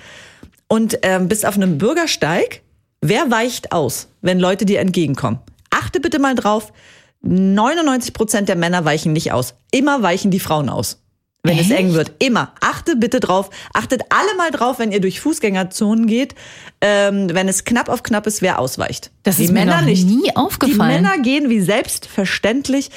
und 0.68 0.98
ähm, 1.02 1.28
bist 1.28 1.44
auf 1.44 1.54
einem 1.54 1.76
Bürgersteig, 1.76 2.62
wer 3.02 3.30
weicht 3.30 3.72
aus, 3.72 4.08
wenn 4.22 4.40
Leute 4.40 4.64
dir 4.64 4.80
entgegenkommen? 4.80 5.38
Achte 5.68 6.00
bitte 6.00 6.18
mal 6.18 6.34
drauf, 6.34 6.72
99 7.20 8.14
Prozent 8.14 8.48
der 8.48 8.56
Männer 8.56 8.86
weichen 8.86 9.12
nicht 9.12 9.32
aus. 9.32 9.54
Immer 9.70 10.02
weichen 10.02 10.30
die 10.30 10.40
Frauen 10.40 10.70
aus. 10.70 11.02
Wenn 11.42 11.58
es 11.58 11.70
Echt? 11.70 11.78
eng 11.80 11.94
wird. 11.94 12.12
Immer. 12.18 12.52
Achte 12.60 12.96
bitte 12.96 13.18
drauf. 13.18 13.48
Achtet 13.72 14.02
alle 14.10 14.36
mal 14.36 14.50
drauf, 14.50 14.78
wenn 14.78 14.92
ihr 14.92 15.00
durch 15.00 15.20
Fußgängerzonen 15.20 16.06
geht, 16.06 16.34
ähm, 16.82 17.28
wenn 17.32 17.48
es 17.48 17.64
knapp 17.64 17.88
auf 17.88 18.02
knapp 18.02 18.26
ist, 18.26 18.42
wer 18.42 18.58
ausweicht. 18.58 19.10
Das 19.22 19.36
die 19.36 19.44
ist 19.44 19.50
mir 19.52 19.60
Männer 19.60 19.78
noch 19.80 19.86
nicht. 19.86 20.06
nie 20.06 20.22
Die 20.24 20.36
aufgefallen. 20.36 21.02
Männer 21.02 21.18
gehen 21.22 21.48
wie 21.48 21.60
selbstverständlich 21.60 22.90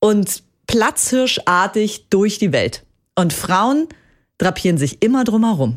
und 0.00 0.42
platzhirschartig 0.66 2.06
durch 2.10 2.38
die 2.38 2.52
Welt. 2.52 2.84
Und 3.14 3.32
Frauen 3.32 3.88
drapieren 4.38 4.78
sich 4.78 5.02
immer 5.02 5.24
drumherum. 5.24 5.76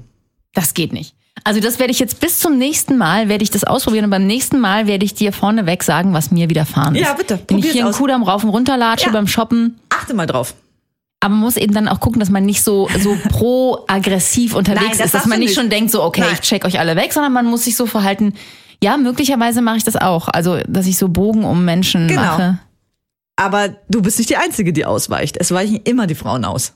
Das 0.53 0.73
geht 0.73 0.93
nicht. 0.93 1.13
Also 1.43 1.59
das 1.59 1.77
werde 1.77 1.91
ich 1.91 1.99
jetzt 1.99 2.19
bis 2.19 2.39
zum 2.39 2.57
nächsten 2.57 2.97
Mal, 2.97 3.29
werde 3.29 3.43
ich 3.43 3.51
das 3.51 3.63
ausprobieren 3.63 4.05
und 4.05 4.11
beim 4.11 4.25
nächsten 4.25 4.59
Mal 4.59 4.87
werde 4.87 5.05
ich 5.05 5.13
dir 5.13 5.31
vorneweg 5.31 5.83
sagen, 5.83 6.11
was 6.13 6.31
mir 6.31 6.49
widerfahren 6.49 6.95
ist. 6.95 7.01
Ja, 7.05 7.13
bitte, 7.13 7.39
Wenn 7.47 7.59
ich 7.59 7.71
hier 7.71 7.83
einen 7.83 7.89
aus. 7.91 7.97
Kudamm 7.97 8.23
rauf 8.23 8.43
und 8.43 8.49
runter 8.49 8.75
latsche 8.75 9.07
Ja. 9.07 9.11
beim 9.11 9.27
Shoppen, 9.27 9.79
Achte 9.89 10.13
mal 10.15 10.25
drauf. 10.25 10.55
Aber 11.19 11.33
man 11.33 11.41
muss 11.43 11.57
eben 11.57 11.73
dann 11.73 11.87
auch 11.87 11.99
gucken, 11.99 12.19
dass 12.19 12.29
man 12.29 12.45
nicht 12.45 12.63
so, 12.63 12.87
so 12.99 13.17
pro-aggressiv 13.29 14.55
unterwegs 14.55 14.81
Nein, 14.83 14.97
das 14.97 15.05
ist, 15.07 15.13
dass 15.15 15.25
man 15.25 15.39
nicht 15.39 15.49
nicht. 15.49 15.55
schon 15.59 15.69
denkt, 15.69 15.91
so, 15.91 16.03
okay, 16.03 16.21
Nein. 16.21 16.31
ich 16.33 16.41
check 16.41 16.65
euch 16.65 16.79
alle 16.79 16.95
weg, 16.95 17.13
sondern 17.13 17.33
man 17.33 17.45
muss 17.45 17.63
sich 17.65 17.75
so 17.75 17.85
verhalten, 17.85 18.33
ja, 18.83 18.97
möglicherweise 18.97 19.61
mache 19.61 19.77
ich 19.77 19.83
das 19.83 19.95
auch. 19.95 20.27
Also, 20.27 20.59
dass 20.67 20.85
ich 20.85 20.97
so 20.97 21.09
Bogen 21.09 21.43
um 21.43 21.65
Menschen 21.65 22.07
Genau. 22.07 22.21
mache. 22.21 22.59
Aber 23.35 23.69
du 23.89 24.01
bist 24.01 24.17
nicht 24.19 24.29
die 24.29 24.37
Einzige, 24.37 24.73
die 24.73 24.85
ausweicht. 24.85 25.37
Es 25.39 25.51
weichen 25.51 25.77
immer 25.83 26.05
die 26.07 26.15
Frauen 26.15 26.45
aus. 26.45 26.73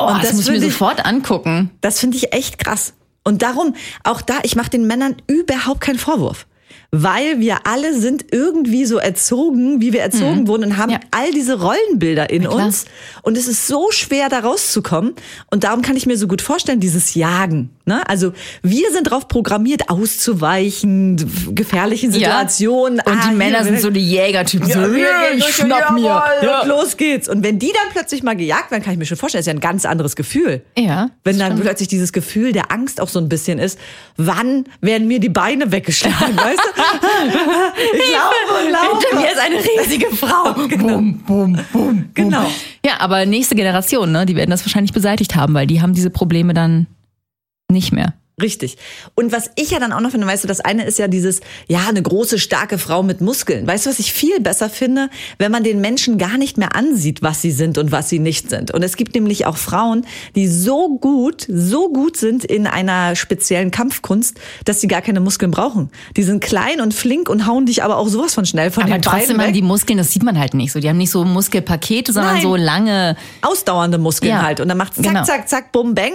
Oh, 0.00 0.06
Und 0.06 0.18
das, 0.18 0.28
das 0.30 0.32
muss 0.34 0.44
ich 0.48 0.50
mir 0.50 0.56
ich- 0.66 0.72
sofort 0.72 1.04
angucken. 1.06 1.70
Das 1.80 2.00
finde 2.00 2.16
ich 2.16 2.32
echt 2.32 2.58
krass. 2.58 2.94
Und 3.24 3.42
darum, 3.42 3.74
auch 4.04 4.20
da, 4.20 4.34
ich 4.42 4.54
mache 4.56 4.70
den 4.70 4.86
Männern 4.86 5.16
überhaupt 5.26 5.80
keinen 5.80 5.98
Vorwurf. 5.98 6.46
Weil 6.92 7.40
wir 7.40 7.66
alle 7.66 7.92
sind 7.98 8.26
irgendwie 8.32 8.84
so 8.86 8.98
erzogen, 8.98 9.80
wie 9.80 9.92
wir 9.92 10.00
erzogen 10.02 10.46
wurden 10.46 10.64
und 10.64 10.76
haben 10.78 10.90
Mhm. 10.92 10.98
Ja. 11.02 11.08
all 11.10 11.30
diese 11.32 11.60
Rollenbilder 11.60 12.30
in 12.30 12.46
uns. 12.46 12.84
Und 13.22 13.36
es 13.36 13.48
ist 13.48 13.66
so 13.66 13.90
schwer, 13.90 14.28
da 14.28 14.38
rauszukommen. 14.40 15.14
Und 15.50 15.64
darum 15.64 15.82
kann 15.82 15.96
ich 15.96 16.06
mir 16.06 16.16
so 16.16 16.26
gut 16.28 16.40
vorstellen, 16.42 16.80
dieses 16.80 17.14
Jagen. 17.14 17.70
Ne? 17.86 18.08
Also 18.08 18.32
wir 18.62 18.90
sind 18.92 19.08
darauf 19.08 19.28
programmiert, 19.28 19.88
auszuweichen, 19.90 21.54
gefährlichen 21.54 22.12
Situationen. 22.12 23.00
Und 23.00 23.14
die 23.24 23.28
Ah, 23.28 23.32
Männer 23.32 23.58
hier, 23.58 23.66
sind 23.66 23.80
so 23.80 23.90
die 23.90 24.00
Jägertypen. 24.08 24.68
so, 24.70 24.80
ja, 24.80 24.86
"Ja, 24.96 25.08
ich 25.36 25.44
ja, 25.44 25.48
schnapp 25.52 25.92
mir. 25.92 26.04
Ja. 26.42 26.62
und 26.62 26.68
los 26.68 26.96
geht's. 26.96 27.28
Und 27.28 27.42
wenn 27.44 27.58
die 27.58 27.68
dann 27.72 27.92
plötzlich 27.92 28.22
mal 28.22 28.36
gejagt 28.36 28.70
werden, 28.70 28.82
kann 28.82 28.92
ich 28.92 28.98
mir 28.98 29.06
schon 29.06 29.16
vorstellen, 29.16 29.40
ist 29.40 29.46
ja 29.46 29.52
ein 29.52 29.60
ganz 29.60 29.84
anderes 29.84 30.16
Gefühl. 30.16 30.62
Ja, 30.78 31.10
Wenn 31.24 31.38
dann 31.38 31.52
stimmt. 31.52 31.62
plötzlich 31.62 31.88
dieses 31.88 32.12
Gefühl 32.12 32.52
der 32.52 32.70
Angst 32.72 33.00
auch 33.00 33.08
so 33.08 33.18
ein 33.18 33.28
bisschen 33.28 33.58
ist, 33.58 33.78
wann 34.16 34.64
werden 34.80 35.08
mir 35.08 35.20
die 35.20 35.28
Beine 35.28 35.72
weggeschlagen, 35.72 36.36
weißt 36.36 36.58
du? 36.75 36.75
Ich 36.76 38.12
laufe 38.12 38.64
und 38.64 38.70
laufe. 38.72 38.98
Hinter 39.00 39.20
mir 39.20 39.32
ist 39.32 39.38
eine 39.38 39.56
riesige 39.56 40.14
Frau. 40.14 40.52
Bum, 40.52 41.18
bum, 41.20 41.60
bum, 41.72 42.04
Genau. 42.14 42.46
Ja, 42.84 43.00
aber 43.00 43.26
nächste 43.26 43.54
Generation, 43.54 44.12
ne, 44.12 44.26
die 44.26 44.36
werden 44.36 44.50
das 44.50 44.64
wahrscheinlich 44.64 44.92
beseitigt 44.92 45.34
haben, 45.36 45.54
weil 45.54 45.66
die 45.66 45.80
haben 45.80 45.94
diese 45.94 46.10
Probleme 46.10 46.54
dann 46.54 46.86
nicht 47.70 47.92
mehr. 47.92 48.14
Richtig. 48.42 48.76
Und 49.14 49.32
was 49.32 49.50
ich 49.56 49.70
ja 49.70 49.78
dann 49.78 49.94
auch 49.94 50.00
noch 50.00 50.10
finde, 50.10 50.26
weißt 50.26 50.44
du, 50.44 50.48
das 50.48 50.60
eine 50.60 50.84
ist 50.84 50.98
ja 50.98 51.08
dieses, 51.08 51.40
ja, 51.68 51.88
eine 51.88 52.02
große, 52.02 52.38
starke 52.38 52.76
Frau 52.76 53.02
mit 53.02 53.22
Muskeln. 53.22 53.66
Weißt 53.66 53.86
du, 53.86 53.90
was 53.90 53.98
ich 53.98 54.12
viel 54.12 54.40
besser 54.40 54.68
finde? 54.68 55.08
Wenn 55.38 55.50
man 55.50 55.64
den 55.64 55.80
Menschen 55.80 56.18
gar 56.18 56.36
nicht 56.36 56.58
mehr 56.58 56.76
ansieht, 56.76 57.22
was 57.22 57.40
sie 57.40 57.50
sind 57.50 57.78
und 57.78 57.92
was 57.92 58.10
sie 58.10 58.18
nicht 58.18 58.50
sind. 58.50 58.72
Und 58.72 58.82
es 58.82 58.98
gibt 58.98 59.14
nämlich 59.14 59.46
auch 59.46 59.56
Frauen, 59.56 60.04
die 60.34 60.48
so 60.48 60.98
gut, 60.98 61.46
so 61.48 61.90
gut 61.90 62.18
sind 62.18 62.44
in 62.44 62.66
einer 62.66 63.16
speziellen 63.16 63.70
Kampfkunst, 63.70 64.38
dass 64.66 64.82
sie 64.82 64.88
gar 64.88 65.00
keine 65.00 65.20
Muskeln 65.20 65.50
brauchen. 65.50 65.90
Die 66.18 66.22
sind 66.22 66.44
klein 66.44 66.82
und 66.82 66.92
flink 66.92 67.30
und 67.30 67.46
hauen 67.46 67.64
dich 67.64 67.84
aber 67.84 67.96
auch 67.96 68.08
sowas 68.08 68.34
von 68.34 68.44
schnell 68.44 68.70
von 68.70 68.82
Aber 68.82 68.92
den 68.92 69.00
trotzdem 69.00 69.38
Beinen 69.38 69.54
die 69.54 69.62
Muskeln, 69.62 69.96
das 69.96 70.12
sieht 70.12 70.22
man 70.22 70.38
halt 70.38 70.52
nicht 70.52 70.72
so. 70.72 70.80
Die 70.80 70.90
haben 70.90 70.98
nicht 70.98 71.10
so 71.10 71.24
Muskelpakete, 71.24 72.12
sondern 72.12 72.34
Nein. 72.34 72.42
so 72.42 72.54
lange. 72.54 73.16
ausdauernde 73.40 73.96
Muskeln 73.96 74.32
Ja, 74.32 74.42
halt. 74.42 74.60
Und 74.60 74.68
dann 74.68 74.76
macht 74.76 74.94
zack, 74.94 75.04
genau. 75.04 75.24
zack, 75.24 75.48
zack, 75.48 75.72
bum, 75.72 75.94
bang. 75.94 76.12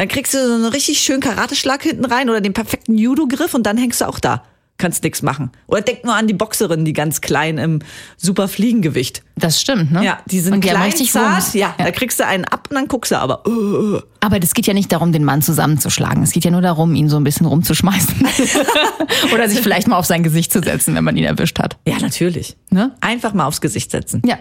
Dann 0.00 0.08
kriegst 0.08 0.32
du 0.32 0.38
so 0.38 0.54
einen 0.54 0.64
richtig 0.64 0.98
schönen 1.00 1.20
Karateschlag 1.20 1.82
hinten 1.82 2.06
rein 2.06 2.30
oder 2.30 2.40
den 2.40 2.54
perfekten 2.54 2.96
Judo-Griff 2.96 3.52
und 3.52 3.66
dann 3.66 3.76
hängst 3.76 4.00
du 4.00 4.08
auch 4.08 4.18
da. 4.18 4.44
Kannst 4.78 5.04
nix 5.04 5.20
machen. 5.20 5.50
Oder 5.66 5.82
denk 5.82 6.04
nur 6.04 6.14
an 6.14 6.26
die 6.26 6.32
Boxerin, 6.32 6.86
die 6.86 6.94
ganz 6.94 7.20
klein 7.20 7.58
im 7.58 7.80
super 8.16 8.48
Fliegengewicht. 8.48 9.22
Das 9.36 9.60
stimmt, 9.60 9.92
ne? 9.92 10.02
Ja, 10.02 10.20
die 10.24 10.40
sind 10.40 10.54
und 10.54 10.64
die 10.64 10.68
klein, 10.68 10.84
richtig 10.84 11.12
zart. 11.12 11.42
Wumms. 11.42 11.52
Ja, 11.52 11.74
da 11.76 11.90
kriegst 11.90 12.18
du 12.18 12.24
einen 12.24 12.46
ab 12.46 12.68
und 12.70 12.76
dann 12.76 12.88
guckst 12.88 13.12
du 13.12 13.18
aber. 13.18 13.46
uh, 13.46 14.00
Aber 14.20 14.40
das 14.40 14.54
geht 14.54 14.66
ja 14.66 14.72
nicht 14.72 14.90
darum, 14.90 15.12
den 15.12 15.22
Mann 15.22 15.42
zusammenzuschlagen. 15.42 16.22
Es 16.22 16.32
geht 16.32 16.46
ja 16.46 16.50
nur 16.50 16.62
darum, 16.62 16.94
ihn 16.94 17.10
so 17.10 17.18
ein 17.18 17.24
bisschen 17.24 17.44
rumzuschmeißen. 17.44 18.26
Oder 19.34 19.50
sich 19.50 19.60
vielleicht 19.60 19.86
mal 19.86 19.98
auf 19.98 20.06
sein 20.06 20.22
Gesicht 20.22 20.50
zu 20.50 20.62
setzen, 20.62 20.94
wenn 20.94 21.04
man 21.04 21.18
ihn 21.18 21.24
erwischt 21.24 21.58
hat. 21.58 21.76
Ja, 21.86 21.98
natürlich. 21.98 22.56
Ne? 22.70 22.96
Einfach 23.02 23.34
mal 23.34 23.44
aufs 23.44 23.60
Gesicht 23.60 23.90
setzen. 23.90 24.22
Ja. 24.24 24.38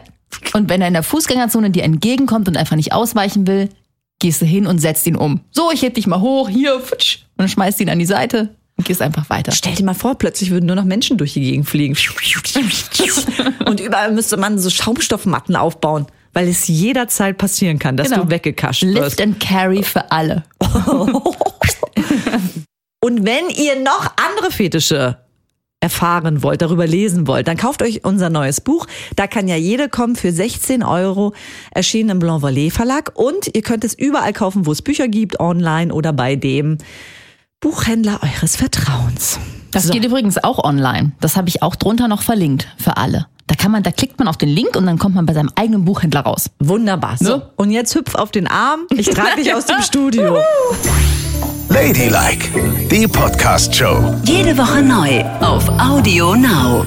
Und 0.54 0.70
wenn 0.70 0.80
er 0.80 0.88
in 0.88 0.94
der 0.94 1.04
Fußgängerzone 1.04 1.70
dir 1.72 1.84
entgegenkommt 1.84 2.48
und 2.48 2.56
einfach 2.56 2.78
nicht 2.78 2.94
ausweichen 2.94 3.46
will, 3.46 3.68
gehst 4.20 4.42
du 4.42 4.46
hin 4.46 4.68
und 4.68 4.80
setzt 4.80 5.08
ihn 5.08 5.16
um. 5.16 5.42
So, 5.52 5.72
ich 5.72 5.82
heb 5.82 5.94
dich 5.96 6.06
mal 6.08 6.20
hoch, 6.22 6.50
hier, 6.50 6.80
futsch, 6.80 7.18
und 7.38 7.40
dann 7.44 7.50
schmeißt 7.50 7.80
ihn 7.82 7.90
an 7.90 8.00
die 8.00 8.06
Seite 8.06 8.56
und 8.78 8.86
gehst 8.86 9.02
einfach 9.02 9.30
weiter. 9.30 9.52
Stell 9.52 9.76
dir 9.76 9.84
mal 9.86 9.94
vor, 9.94 10.16
plötzlich 10.16 10.52
würden 10.52 10.66
nur 10.66 10.76
noch 10.76 10.84
Menschen 10.86 11.18
durch 11.18 11.34
die 11.34 11.42
Gegend 11.42 11.68
fliegen. 11.70 11.96
Und 13.66 13.80
überall 13.80 14.12
müsste 14.14 14.38
man 14.38 14.58
so 14.60 14.70
Schaumstoffmatten 14.70 15.56
aufbauen, 15.56 16.08
weil 16.34 16.48
es 16.48 16.68
jederzeit 16.68 17.38
passieren 17.38 17.78
kann, 17.80 17.98
dass 17.98 18.10
Genau. 18.10 18.24
du 18.24 18.30
weggekascht 18.30 18.84
Lift 18.84 18.98
wirst. 19.02 19.22
and 19.22 19.40
carry 19.40 19.84
für 19.84 20.12
alle. 20.12 20.44
Und 23.02 23.26
wenn 23.26 23.50
ihr 23.50 23.80
noch 23.82 24.12
andere 24.18 24.52
Fetische 24.52 25.18
erfahren 25.82 26.44
wollt, 26.44 26.62
darüber 26.62 26.86
lesen 26.88 27.28
wollt, 27.28 27.48
dann 27.48 27.58
kauft 27.58 27.82
euch 27.82 28.04
unser 28.04 28.30
neues 28.30 28.62
Buch. 28.62 28.86
Da 29.16 29.28
kann 29.28 29.48
ja 29.48 29.56
jede 29.56 29.90
kommen 29.90 30.16
für 30.16 30.32
16 30.32 30.84
Euro, 30.84 31.34
erschienen 31.72 32.10
im 32.10 32.20
Blanc 32.20 32.44
Vallée 32.44 32.72
Verlag. 32.72 33.12
Und 33.16 33.56
ihr 33.56 33.62
könnt 33.62 33.84
es 33.84 33.94
überall 33.94 34.34
kaufen, 34.34 34.66
wo 34.66 34.72
es 34.72 34.82
Bücher 34.82 35.08
gibt, 35.08 35.40
online 35.40 35.94
oder 35.94 36.12
bei 36.12 36.36
dem 36.36 36.78
Buchhändler 37.62 38.20
eures 38.24 38.56
Vertrauens. 38.56 39.40
Das 39.72 39.84
So. 39.84 39.94
geht 39.94 40.06
übrigens 40.06 40.38
auch 40.44 40.64
online. 40.64 41.12
Das 41.22 41.36
habe 41.38 41.50
ich 41.50 41.62
auch 41.62 41.76
drunter 41.76 42.08
noch 42.08 42.22
verlinkt 42.24 42.68
für 42.78 42.98
alle. 42.98 43.28
Da 43.50 43.56
kann 43.56 43.72
man, 43.72 43.82
da 43.84 43.92
klickt 43.92 44.20
man 44.20 44.28
auf 44.28 44.38
den 44.38 44.48
Link 44.50 44.76
und 44.76 44.86
dann 44.86 44.98
kommt 45.00 45.16
man 45.16 45.26
bei 45.26 45.34
seinem 45.34 45.50
eigenen 45.56 45.84
Buchhändler 45.84 46.22
raus. 46.22 46.50
Wunderbar. 46.60 47.18
So, 47.20 47.38
Ne? 47.38 47.42
und 47.56 47.72
jetzt 47.72 47.96
hüpf 47.96 48.14
auf 48.16 48.30
den 48.32 48.46
Arm. 48.48 48.82
Ich 48.96 49.10
trage 49.10 49.36
dich 49.42 49.54
aus 49.54 49.66
dem 49.66 49.82
Studio. 49.82 50.38
Ladylike, 51.70 52.48
die 52.92 53.08
Podcast-Show. 53.08 54.16
Jede 54.24 54.58
Woche 54.58 54.82
neu 54.84 55.24
auf 55.42 55.68
Audio 55.80 56.36
Now. 56.36 56.86